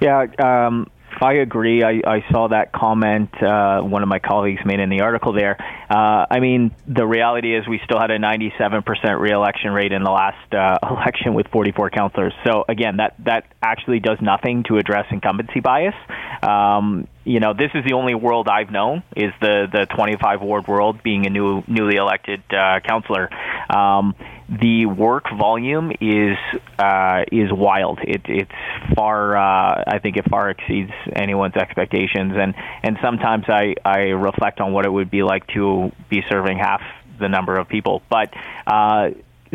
Yeah, 0.00 0.26
um, 0.38 0.90
I 1.20 1.34
agree. 1.34 1.82
I, 1.82 2.00
I 2.06 2.24
saw 2.30 2.48
that 2.48 2.72
comment 2.72 3.30
uh, 3.42 3.80
one 3.80 4.02
of 4.02 4.08
my 4.08 4.18
colleagues 4.18 4.60
made 4.64 4.80
in 4.80 4.88
the 4.88 5.00
article 5.00 5.32
there. 5.32 5.56
Uh, 5.90 6.26
I 6.30 6.40
mean, 6.40 6.74
the 6.86 7.06
reality 7.06 7.56
is 7.56 7.66
we 7.66 7.80
still 7.84 8.00
had 8.00 8.10
a 8.10 8.18
97% 8.18 9.18
reelection 9.18 9.72
rate 9.72 9.92
in 9.92 10.02
the 10.02 10.10
last 10.10 10.54
uh, 10.54 10.78
election 10.90 11.34
with 11.34 11.48
44 11.48 11.90
councillors. 11.90 12.34
So 12.46 12.64
again, 12.68 12.98
that 12.98 13.14
that 13.24 13.44
actually 13.62 14.00
does 14.00 14.18
nothing 14.20 14.64
to 14.68 14.76
address 14.76 15.06
incumbency 15.10 15.60
bias. 15.60 15.94
Um, 16.42 17.08
you 17.28 17.40
know, 17.40 17.52
this 17.52 17.70
is 17.74 17.84
the 17.84 17.92
only 17.92 18.14
world 18.14 18.48
I've 18.48 18.70
known 18.70 19.02
is 19.14 19.32
the 19.42 19.66
the 19.70 19.84
25 19.94 20.40
ward 20.40 20.66
world, 20.66 21.02
being 21.02 21.26
a 21.26 21.30
new 21.30 21.62
newly 21.68 21.96
elected 21.96 22.42
uh, 22.50 22.80
councillor. 22.80 23.28
Um, 23.68 24.14
the 24.48 24.86
work 24.86 25.24
volume 25.38 25.92
is 26.00 26.38
uh, 26.78 27.24
is 27.30 27.52
wild. 27.52 27.98
It, 28.02 28.22
it's 28.24 28.50
far. 28.96 29.36
Uh, 29.36 29.84
I 29.86 29.98
think 29.98 30.16
it 30.16 30.24
far 30.30 30.48
exceeds 30.48 30.90
anyone's 31.14 31.56
expectations, 31.56 32.32
and 32.34 32.54
and 32.82 32.96
sometimes 33.02 33.44
I 33.46 33.74
I 33.84 33.98
reflect 34.16 34.60
on 34.60 34.72
what 34.72 34.86
it 34.86 34.90
would 34.90 35.10
be 35.10 35.22
like 35.22 35.46
to 35.48 35.92
be 36.08 36.22
serving 36.30 36.56
half 36.56 36.80
the 37.20 37.28
number 37.28 37.56
of 37.58 37.68
people. 37.68 38.00
But 38.08 38.32
uh, 38.66 39.10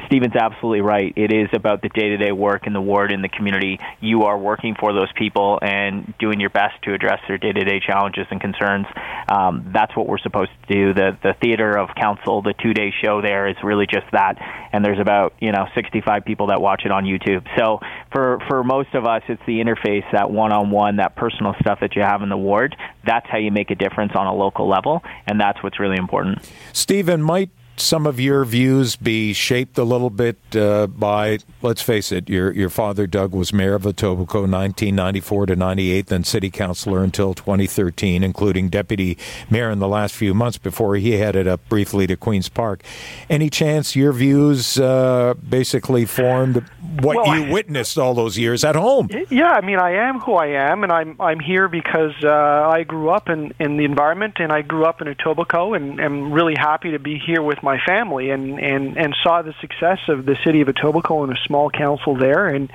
Stephen's 0.08 0.36
absolutely 0.36 0.82
right. 0.82 1.14
It 1.16 1.34
is 1.34 1.50
about 1.54 1.82
the 1.82 1.90
day 1.90 2.10
to 2.10 2.18
day 2.18 2.32
work 2.32 2.68
in 2.68 2.74
the 2.74 2.82
ward, 2.82 3.12
in 3.12 3.22
the 3.22 3.30
community. 3.30 3.80
You 4.00 4.24
are 4.24 4.38
working 4.38 4.76
for 4.80 4.94
those 4.94 5.12
people 5.16 5.60
and 5.62 6.14
doing 6.20 6.40
your 6.40 6.50
best 6.50 6.82
to 6.84 6.94
address 6.94 7.20
their 7.28 7.38
day 7.38 7.52
to 7.52 7.64
day 7.64 7.80
challenges 7.80 8.26
and 8.32 8.40
concerns. 8.40 8.86
Um, 9.28 9.70
that's 9.74 9.96
what 9.96 10.08
we're 10.08 10.20
supposed 10.20 10.52
to 10.68 10.74
do. 10.74 10.94
The, 10.94 11.18
the 11.22 11.34
theater 11.42 11.78
of 11.78 11.90
council, 11.96 12.42
the 12.42 12.54
two 12.62 12.74
day 12.74 12.94
show 13.04 13.22
there 13.22 13.48
is 13.48 13.56
really 13.64 13.86
just 13.86 14.06
that. 14.12 14.38
And 14.72 14.84
there's 14.84 15.00
about, 15.00 15.34
you 15.40 15.52
know, 15.52 15.68
65 15.76 16.26
people 16.26 16.48
that 16.48 16.62
watch 16.62 16.84
it 16.86 16.92
on 16.92 17.06
YouTube. 17.06 17.48
So 17.58 17.80
for, 18.12 18.40
for 18.48 18.64
most 18.64 18.94
of 18.96 19.06
us, 19.06 19.22
it's 19.28 19.42
the 19.46 19.60
interface, 19.60 20.04
that 20.12 20.32
one 20.32 20.52
on 20.52 20.72
one, 20.72 20.98
that 20.98 21.16
personal 21.16 21.54
stuff 21.60 21.80
that 21.82 21.96
you 21.96 22.02
have 22.02 22.22
in 22.22 22.30
the 22.30 22.38
ward. 22.38 22.76
That's 23.06 23.28
how 23.30 23.38
you 23.38 23.52
make 23.52 23.72
a 23.72 23.76
difference 23.76 24.14
on 24.16 24.28
a 24.28 24.34
local 24.34 24.68
level. 24.68 25.02
And 25.28 25.40
that's 25.40 25.62
what's 25.62 25.80
really 25.80 25.98
important. 25.98 26.40
Stephen, 26.72 27.22
might 27.22 27.50
some 27.76 28.06
of 28.06 28.20
your 28.20 28.46
views 28.46 28.96
be 28.96 29.34
shaped 29.34 29.78
a 29.78 29.84
little 29.84 30.10
bit 30.10 30.38
uh, 30.56 30.88
by, 30.88 31.40
let's 31.62 31.82
face 31.82 32.12
it, 32.12 32.30
your 32.30 32.52
your 32.52 32.70
father 32.70 33.08
Doug 33.08 33.34
was 33.34 33.52
mayor 33.52 33.76
of 33.76 33.84
Etobicoke 33.84 34.50
1994 34.50 35.48
to 35.48 35.56
98, 35.56 36.08
then 36.08 36.24
city 36.24 36.50
councilor 36.50 37.04
until 37.04 37.34
2013, 37.34 38.24
including 38.24 38.70
deputy 38.70 39.18
mayor 39.50 39.70
in 39.70 39.80
the 39.80 39.88
last 39.88 40.16
few 40.16 40.34
months 40.34 40.58
before 40.58 40.96
he 40.96 41.14
headed 41.14 41.48
up 41.48 41.68
briefly 41.68 42.06
to 42.08 42.16
Queens 42.16 42.50
Park. 42.50 42.84
Any 43.30 43.50
chance 43.50 43.96
your 43.96 44.14
views 44.14 44.80
uh, 44.80 45.34
basically 45.48 46.06
formed 46.06 46.64
what 47.02 47.18
well, 47.18 47.38
you 47.38 47.52
witnessed 47.52 47.98
all 47.98 48.14
those 48.14 48.38
years 48.38 48.64
at 48.64 48.76
home? 48.76 49.10
Yeah, 49.34 49.54
I 49.54 49.62
mean, 49.62 49.80
I 49.80 49.94
am 50.10 50.20
who 50.20 50.34
I 50.34 50.48
am, 50.48 50.84
and 50.84 50.92
I'm 50.92 51.16
I'm 51.20 51.40
here 51.40 51.68
because 51.68 52.14
uh, 52.24 52.30
I 52.30 52.84
grew 52.84 53.10
up 53.10 53.30
in 53.30 53.54
in 53.60 53.78
the 53.78 53.86
environment, 53.86 54.36
and 54.40 54.52
I 54.52 54.62
grew 54.62 54.86
up 54.86 55.02
in 55.02 55.08
Etobicoke, 55.08 55.76
and 55.76 56.00
am 56.00 56.32
really 56.32 56.54
happy 56.56 56.92
to 56.92 57.00
be 57.00 57.18
here 57.18 57.42
with 57.42 57.63
my 57.64 57.80
family 57.86 58.30
and, 58.30 58.60
and, 58.60 58.98
and 58.98 59.16
saw 59.24 59.42
the 59.42 59.54
success 59.62 60.00
of 60.10 60.26
the 60.26 60.36
city 60.44 60.62
of 60.62 60.68
Etobicoke 60.68 61.24
and 61.24 61.38
a 61.38 61.42
small 61.48 61.70
council 61.70 62.16
there, 62.16 62.48
and 62.48 62.72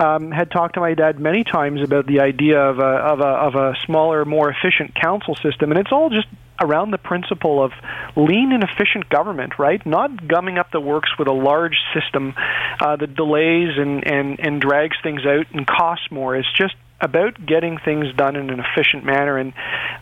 um, 0.00 0.30
had 0.30 0.50
talked 0.50 0.74
to 0.74 0.80
my 0.80 0.94
dad 0.94 1.20
many 1.20 1.44
times 1.44 1.82
about 1.82 2.06
the 2.06 2.20
idea 2.20 2.60
of 2.60 2.78
a, 2.78 2.82
of 2.82 3.20
a 3.20 3.24
of 3.24 3.54
a 3.54 3.74
smaller, 3.86 4.24
more 4.24 4.50
efficient 4.50 4.94
council 4.94 5.36
system, 5.36 5.70
and 5.70 5.78
it's 5.78 5.92
all 5.92 6.10
just 6.10 6.26
around 6.60 6.90
the 6.90 6.98
principle 6.98 7.62
of 7.62 7.72
lean 8.16 8.52
and 8.52 8.62
efficient 8.62 9.08
government, 9.08 9.58
right? 9.58 9.84
Not 9.84 10.28
gumming 10.28 10.58
up 10.58 10.70
the 10.70 10.80
works 10.80 11.10
with 11.18 11.28
a 11.28 11.32
large 11.32 11.76
system 11.92 12.34
uh, 12.80 12.96
that 12.96 13.14
delays 13.14 13.76
and, 13.76 14.06
and, 14.06 14.38
and 14.40 14.60
drags 14.60 14.96
things 15.02 15.22
out 15.26 15.46
and 15.52 15.66
costs 15.66 16.06
more. 16.10 16.36
It's 16.36 16.52
just 16.56 16.74
about 17.00 17.44
getting 17.44 17.78
things 17.84 18.06
done 18.16 18.36
in 18.36 18.50
an 18.50 18.60
efficient 18.60 19.04
manner. 19.04 19.36
And 19.36 19.52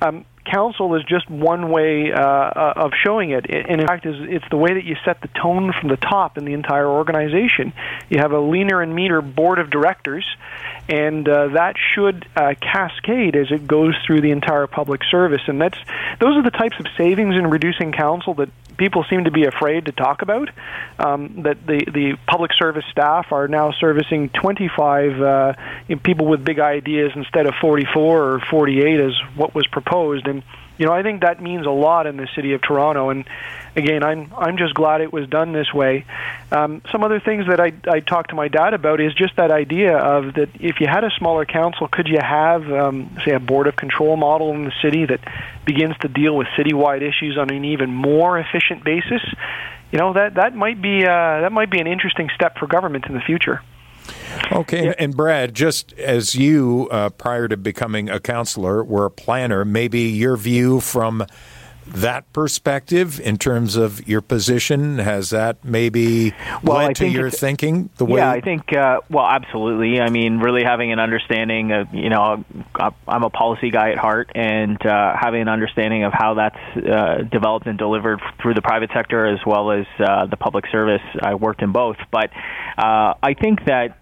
um, 0.03 0.25
council 0.45 0.95
is 0.95 1.03
just 1.05 1.29
one 1.31 1.71
way 1.71 2.13
uh, 2.13 2.21
uh, 2.21 2.73
of 2.77 2.93
showing 3.03 3.31
it. 3.31 3.47
And 3.49 3.81
in 3.81 3.87
fact, 3.87 4.07
it's 4.07 4.45
the 4.51 4.57
way 4.57 4.75
that 4.75 4.85
you 4.85 4.97
set 5.05 5.21
the 5.21 5.29
tone 5.29 5.73
from 5.79 5.89
the 5.89 5.97
top 5.97 6.39
in 6.39 6.45
the 6.45 6.53
entire 6.53 6.89
organization. 6.89 7.73
You 8.09 8.19
have 8.19 8.33
a 8.33 8.41
leaner 8.41 8.83
and 8.83 8.95
meaner 8.95 9.21
board 9.21 9.59
of 9.59 9.71
directors, 9.71 10.27
and 10.89 11.29
uh, 11.29 11.49
that 11.49 11.77
should 11.95 12.27
uh, 12.37 12.55
cascade 12.61 13.37
as 13.37 13.51
it 13.51 13.67
goes 13.67 13.95
through 14.07 14.21
the 14.21 14.31
entire 14.31 14.67
public 14.67 15.03
service. 15.11 15.43
And 15.47 15.61
that's 15.61 15.79
those 16.21 16.37
are 16.37 16.43
the 16.43 16.51
types 16.51 16.77
of 16.79 16.87
savings 16.97 17.37
in 17.37 17.47
reducing 17.47 17.93
council 17.93 18.35
that 18.35 18.51
people 18.77 19.05
seem 19.09 19.25
to 19.25 19.31
be 19.31 19.45
afraid 19.45 19.87
to 19.87 19.93
talk 19.93 20.23
about. 20.23 20.51
Um, 20.99 21.43
that 21.43 21.65
the 21.67 21.85
the 21.85 22.19
public 22.27 22.53
service 22.59 22.85
staff 22.91 23.33
are 23.33 23.49
now 23.49 23.73
servicing 23.73 24.29
25 24.31 25.21
uh, 25.21 25.53
people 26.03 26.27
with 26.27 26.45
big 26.45 26.59
ideas 26.59 27.13
instead 27.15 27.47
of 27.47 27.55
44 27.61 28.35
or 28.35 28.41
48 28.51 29.01
as 29.01 29.13
what 29.37 29.55
was 29.55 29.67
proposed. 29.69 30.27
And 30.27 30.43
you 30.79 30.87
know, 30.87 30.93
I 30.93 31.03
think 31.03 31.23
that 31.23 31.43
means 31.43 31.67
a 31.67 31.71
lot 31.71 32.07
in 32.07 32.17
the 32.17 32.29
city 32.35 32.55
of 32.55 32.63
Toronto. 32.63 33.11
And 33.11 33.25
again, 33.77 34.03
I'm 34.03 34.33
I'm 34.37 34.57
just 34.57 34.75
glad 34.75 35.01
it 35.01 35.13
was 35.13 35.29
done 35.29 35.53
this 35.53 35.73
way. 35.73 36.05
Um, 36.51 36.83
some 36.91 37.05
other 37.05 37.21
things 37.21 37.47
that 37.49 37.61
I 37.61 37.73
I 37.89 38.01
talked 38.01 38.31
to 38.31 38.37
my 38.37 38.49
dad 38.49 38.75
about 38.75 39.01
is 39.01 39.15
just 39.15 39.37
that 39.37 39.51
idea 39.51 39.97
of 39.97 40.35
that 40.35 40.49
if 40.61 40.81
you 40.81 40.87
had 40.87 41.05
a 41.05 41.11
smaller 41.19 41.45
council, 41.45 41.89
could 41.89 42.09
you 42.09 42.19
have 42.21 42.71
um, 42.73 43.17
say 43.25 43.33
a 43.33 43.41
board 43.41 43.67
of 43.67 43.77
control 43.77 44.17
model 44.17 44.53
in 44.53 44.65
the 44.65 44.73
city 44.83 45.07
that 45.07 45.21
begins 45.65 45.97
to 45.99 46.09
deal 46.09 46.37
with 46.37 46.47
citywide 46.57 47.03
issues 47.03 47.39
on 47.39 47.51
an 47.51 47.65
even 47.65 47.95
more 47.95 48.39
efficient 48.39 48.85
basis? 48.85 49.23
You 49.91 49.99
know 49.99 50.15
that 50.15 50.35
that 50.35 50.55
might 50.57 50.81
be 50.81 51.05
uh, 51.05 51.43
that 51.43 51.53
might 51.53 51.71
be 51.71 51.81
an 51.81 51.87
interesting 51.87 52.31
step 52.35 52.59
for 52.59 52.67
government 52.67 53.07
in 53.07 53.15
the 53.15 53.21
future. 53.21 53.61
Okay, 54.51 54.95
and 54.99 55.17
Brad, 55.17 55.55
just 55.55 55.93
as 55.95 56.35
you, 56.35 56.89
uh, 56.91 57.11
prior 57.11 57.49
to 57.49 57.57
becoming 57.57 58.11
a 58.11 58.21
counselor, 58.21 58.85
were 58.85 59.07
a 59.07 59.11
planner, 59.11 59.65
maybe 59.65 60.01
your 60.01 60.37
view 60.37 60.81
from 60.81 61.27
that 61.95 62.31
perspective 62.33 63.21
in 63.21 63.39
terms 63.39 63.77
of 63.77 64.07
your 64.09 64.21
position? 64.21 64.99
Has 64.99 65.31
that 65.31 65.65
maybe 65.65 66.35
well, 66.63 66.79
led 66.79 66.97
to 66.97 67.09
your 67.09 67.31
thinking 67.31 67.91
the 67.97 68.05
way 68.05 68.21
yeah 68.21 68.31
i 68.31 68.41
think 68.41 68.73
uh, 68.73 69.01
well 69.11 69.27
absolutely. 69.27 70.01
I 70.01 70.11
mean 70.11 70.39
really 70.39 70.63
having 70.65 70.93
an 70.93 70.99
understanding 70.99 71.73
of 71.73 71.93
you 71.93 72.09
know 72.09 72.45
i'm 73.09 73.23
a 73.23 73.31
policy 73.31 73.71
guy 73.71 73.91
at 73.91 73.99
heart 73.99 74.31
and 74.35 74.85
uh, 74.85 75.17
having 75.19 75.43
an 75.43 75.49
understanding 75.49 76.05
of 76.05 76.13
how 76.13 76.35
that's 76.35 76.87
uh, 76.87 77.23
developed 77.31 77.67
and 77.67 77.79
delivered 77.79 78.21
through 78.41 78.55
the 78.55 78.63
private 78.63 78.91
sector 78.95 79.27
as 79.27 79.39
well 79.47 79.71
as 79.71 79.87
uh, 79.99 80.27
the 80.27 80.37
public 80.37 80.67
service 80.71 81.03
i 81.23 81.35
worked 81.35 81.63
in 81.63 81.73
both. 81.73 81.97
But 82.11 82.31
uh, 82.79 83.15
i 83.23 83.35
think 83.35 83.65
that 83.67 83.99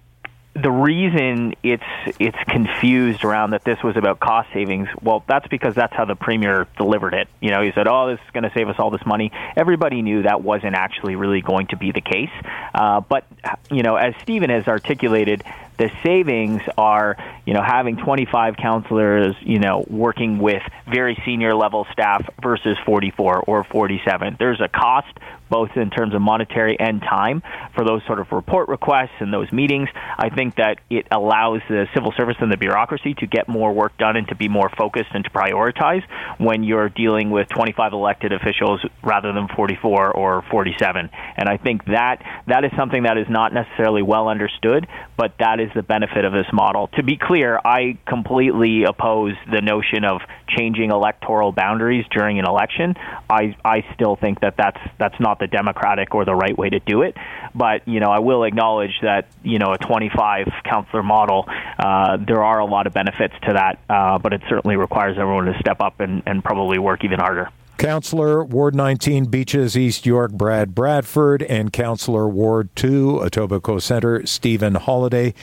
the 0.55 0.71
reason 0.71 1.55
it's 1.63 1.83
it's 2.19 2.37
confused 2.49 3.25
around 3.25 3.51
that 3.51 3.63
this 3.65 3.83
was 3.85 3.97
about 3.97 4.19
cost 4.19 4.49
savings, 4.53 4.89
well, 5.01 5.23
that's 5.29 5.47
because 5.47 5.75
that's 5.75 5.95
how 5.95 6.05
the 6.05 6.17
premier 6.17 6.67
delivered 6.77 7.15
it. 7.15 7.29
You 7.41 7.51
know, 7.51 7.63
he 7.63 7.71
said, 7.73 7.87
"Oh, 7.87 8.09
this 8.09 8.19
is 8.25 8.31
going 8.33 8.43
to 8.43 8.53
save 8.53 8.69
us 8.69 8.77
all 8.79 8.91
this 8.91 9.07
money." 9.07 9.31
Everybody 9.57 10.03
knew 10.03 10.23
that 10.23 10.43
wasn't 10.43 10.75
actually 10.75 11.15
really 11.15 11.41
going 11.41 11.69
to 11.69 11.77
be 11.77 11.93
the 11.93 12.01
case. 12.01 12.31
Uh, 12.75 13.01
but 13.01 13.25
you 13.71 13.83
know, 13.83 13.95
as 13.95 14.15
Stephen 14.23 14.51
has 14.51 14.67
articulated, 14.67 15.45
the 15.79 15.91
savings 16.03 16.63
are, 16.77 17.17
you 17.47 17.55
know, 17.55 17.63
having 17.63 17.97
25 17.97 18.57
counselors, 18.57 19.35
you 19.41 19.61
know, 19.61 19.85
working 19.89 20.39
with 20.39 20.63
very 20.87 21.17
senior 21.25 21.55
level 21.55 21.87
staff 21.93 22.29
versus 22.43 22.77
44 22.85 23.45
or 23.47 23.65
47. 23.65 24.37
There's 24.39 24.61
a 24.61 24.69
cost 24.69 25.17
both 25.51 25.71
in 25.77 25.91
terms 25.91 26.15
of 26.15 26.23
monetary 26.23 26.77
and 26.79 27.01
time 27.01 27.43
for 27.75 27.85
those 27.85 28.03
sort 28.07 28.21
of 28.21 28.31
report 28.33 28.69
requests 28.69 29.19
and 29.21 29.33
those 29.33 29.51
meetings. 29.53 29.89
I 30.19 30.31
think 30.31 30.57
that 30.57 30.79
it 30.89 31.07
allows 31.11 31.61
the 31.69 31.87
civil 31.95 32.13
service 32.17 32.37
and 32.41 32.53
the 32.53 32.57
bureaucracy 32.57 33.15
to 33.15 33.27
get 33.27 33.49
more 33.49 33.73
work 33.73 33.97
done 33.99 34.17
and 34.17 34.29
to 34.29 34.37
be 34.37 34.49
more 34.49 34.71
focused 34.79 35.11
and 35.13 35.25
to 35.25 35.31
prioritize 35.31 36.03
when 36.39 36.63
you're 36.63 36.89
dealing 36.89 37.31
with 37.31 37.49
25 37.49 37.93
elected 37.93 38.33
officials 38.33 38.81
rather 39.03 39.33
than 39.33 39.49
44 39.57 40.13
or 40.13 40.45
47. 40.51 41.11
And 41.37 41.49
I 41.49 41.57
think 41.57 41.85
that 41.87 42.23
that 42.47 42.65
is 42.65 42.71
something 42.77 43.03
that 43.03 43.19
is 43.19 43.27
not 43.29 43.53
necessarily 43.53 44.03
well 44.03 44.29
understood, 44.29 44.87
but 45.17 45.35
that 45.41 45.59
is 45.61 45.71
the 45.75 45.83
benefit 45.83 46.25
of 46.25 46.33
this 46.33 46.47
model. 46.53 46.89
To 46.95 47.03
be 47.03 47.17
clear, 47.17 47.59
I 47.65 47.99
completely 48.07 48.85
oppose 48.85 49.35
the 49.51 49.61
notion 49.61 50.05
of 50.05 50.21
changing 50.57 50.91
electoral 50.91 51.53
boundaries 51.53 52.05
during 52.11 52.39
an 52.39 52.45
election. 52.47 52.95
I 53.29 53.57
I 53.65 53.85
still 53.95 54.17
think 54.17 54.41
that 54.41 54.55
that's 54.57 54.81
that's 54.99 55.19
not 55.21 55.40
the 55.41 55.47
democratic 55.47 56.15
or 56.15 56.25
the 56.25 56.35
right 56.35 56.57
way 56.57 56.71
to 56.71 56.79
do 56.81 57.03
it. 57.03 57.17
But 57.55 57.87
you 57.89 58.01
know, 58.01 58.11
I 58.11 58.21
will 58.21 58.45
acknowledge 58.45 58.95
that 59.03 59.27
you 59.43 59.59
know 59.59 59.73
a 59.73 59.79
25 59.79 60.47
councillor 60.65 61.03
model. 61.03 61.47
Uh, 61.79 62.19
there 62.19 62.43
are 62.43 62.61
a 62.61 62.67
lot 62.67 62.87
of 62.87 62.93
benefits 62.93 63.35
to 63.47 63.55
that, 63.55 63.79
uh, 63.89 64.19
but 64.19 64.33
it 64.33 64.43
certainly 64.49 64.77
requires 64.77 65.17
everyone 65.19 65.47
to 65.47 65.59
step 65.59 65.81
up 65.81 66.01
and, 66.01 66.23
and 66.27 66.45
probably 66.45 66.79
work 66.79 67.05
even 67.05 67.19
harder. 67.19 67.51
Councillor 67.81 68.45
Ward 68.45 68.75
19 68.75 69.25
Beaches 69.31 69.75
East 69.75 70.05
York 70.05 70.33
Brad 70.33 70.75
Bradford 70.75 71.43
and 71.43 71.73
Councillor 71.73 72.29
Ward 72.29 72.69
2 72.77 73.21
Etobicoke 73.23 73.81
Centre 73.81 74.27
Stephen 74.27 74.75
Holyday. 74.75 75.35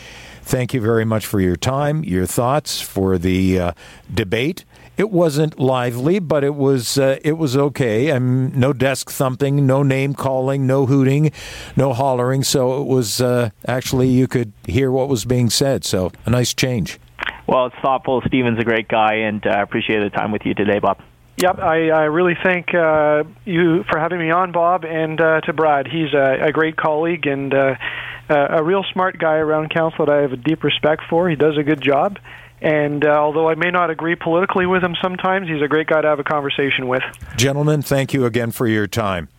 Thank 0.44 0.72
you 0.72 0.80
very 0.80 1.04
much 1.04 1.26
for 1.26 1.42
your 1.42 1.56
time, 1.56 2.04
your 2.04 2.28
thoughts 2.28 2.80
for 2.80 3.18
the 3.18 3.60
uh, 3.60 3.72
debate. 4.14 4.66
It 4.98 5.12
wasn't 5.12 5.60
lively, 5.60 6.18
but 6.18 6.44
it 6.44 6.56
was 6.56 6.98
uh, 6.98 7.20
it 7.24 7.34
was 7.34 7.56
okay. 7.56 8.10
And 8.10 8.56
no 8.58 8.74
desk 8.74 9.12
thumping, 9.12 9.68
no 9.68 9.84
name 9.84 10.16
calling, 10.16 10.66
no 10.66 10.88
hooting, 10.88 11.32
no 11.76 11.94
hollering. 11.94 12.44
So 12.44 12.82
it 12.82 12.88
was 12.88 13.22
uh, 13.22 13.52
actually 13.68 14.10
you 14.10 14.28
could 14.28 14.54
hear 14.66 14.92
what 14.92 15.08
was 15.08 15.24
being 15.24 15.52
said. 15.52 15.86
So 15.86 16.12
a 16.26 16.32
nice 16.32 16.54
change. 16.54 17.00
Well, 17.46 17.68
it's 17.68 17.76
thoughtful. 17.82 18.22
Stephen's 18.28 18.60
a 18.60 18.64
great 18.64 18.88
guy, 18.88 19.14
and 19.16 19.46
I 19.46 19.60
uh, 19.60 19.64
appreciate 19.64 20.00
the 20.00 20.10
time 20.10 20.32
with 20.32 20.46
you 20.46 20.54
today, 20.54 20.80
Bob. 20.80 21.00
Yep, 21.38 21.60
I, 21.60 21.90
I 21.90 22.04
really 22.06 22.36
thank 22.44 22.74
uh, 22.74 23.24
you 23.46 23.84
for 23.84 24.00
having 24.00 24.20
me 24.20 24.32
on, 24.32 24.52
Bob, 24.52 24.84
and 24.84 25.22
uh, 25.22 25.42
to 25.42 25.54
Brad. 25.54 25.88
He's 25.88 26.12
a, 26.14 26.48
a 26.48 26.52
great 26.52 26.76
colleague 26.76 27.28
and 27.28 27.54
uh, 27.54 27.76
a 28.28 28.64
real 28.64 28.84
smart 28.92 29.20
guy 29.20 29.36
around 29.36 29.70
council 29.70 30.08
that 30.08 30.12
I 30.12 30.22
have 30.22 30.34
a 30.34 30.38
deep 30.38 30.64
respect 30.64 31.04
for. 31.10 31.30
He 31.30 31.36
does 31.36 31.56
a 31.58 31.64
good 31.64 31.80
job. 31.80 32.18
And 32.62 33.06
uh, 33.06 33.10
although 33.10 33.50
I 33.50 33.56
may 33.56 33.70
not 33.70 33.90
agree 33.90 34.16
politically 34.16 34.66
with 34.66 34.84
him 34.84 34.96
sometimes, 35.02 35.48
he's 35.48 35.62
a 35.62 35.68
great 35.68 35.88
guy 35.88 36.02
to 36.02 36.08
have 36.08 36.20
a 36.20 36.24
conversation 36.24 36.88
with. 36.88 37.04
Gentlemen, 37.38 37.82
thank 37.82 38.14
you 38.14 38.26
again 38.26 38.52
for 38.52 38.68
your 38.68 38.88
time. 38.88 39.30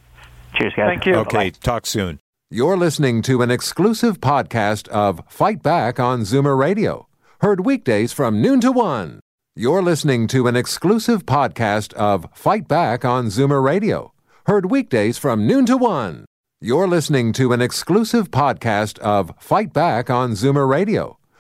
Cheers, 0.55 0.73
guys. 0.77 0.89
Thank 0.89 1.07
you. 1.07 1.15
Okay, 1.17 1.51
Bye. 1.51 1.57
talk 1.63 1.87
soon. 1.87 2.21
You're 2.51 2.77
listening 2.77 3.21
to 3.23 3.43
an 3.43 3.51
exclusive 3.51 4.21
podcast 4.21 4.89
of 4.89 5.21
Fight 5.29 5.63
Back 5.63 6.01
on 6.01 6.21
Zoomer 6.21 6.57
Radio, 6.59 7.07
heard 7.41 7.67
weekdays 7.67 8.13
from 8.13 8.41
noon 8.41 8.61
to 8.61 8.73
one. 8.73 9.21
You're 9.55 9.83
listening 9.83 10.29
to 10.29 10.47
an 10.47 10.57
exclusive 10.57 11.27
podcast 11.27 11.93
of 11.95 12.27
Fight 12.33 12.69
Back 12.69 13.05
on 13.05 13.27
Zoomer 13.27 13.63
Radio, 13.63 14.13
heard 14.47 14.71
weekdays 14.71 15.19
from 15.19 15.47
noon 15.47 15.67
to 15.67 15.77
one. 15.77 16.25
You're 16.61 16.89
listening 16.89 17.33
to 17.35 17.53
an 17.53 17.61
exclusive 17.61 18.31
podcast 18.31 18.99
of 19.01 19.33
Fight 19.39 19.73
Back 19.73 20.09
on 20.09 20.31
Zoomer 20.33 20.69
Radio, 20.69 21.19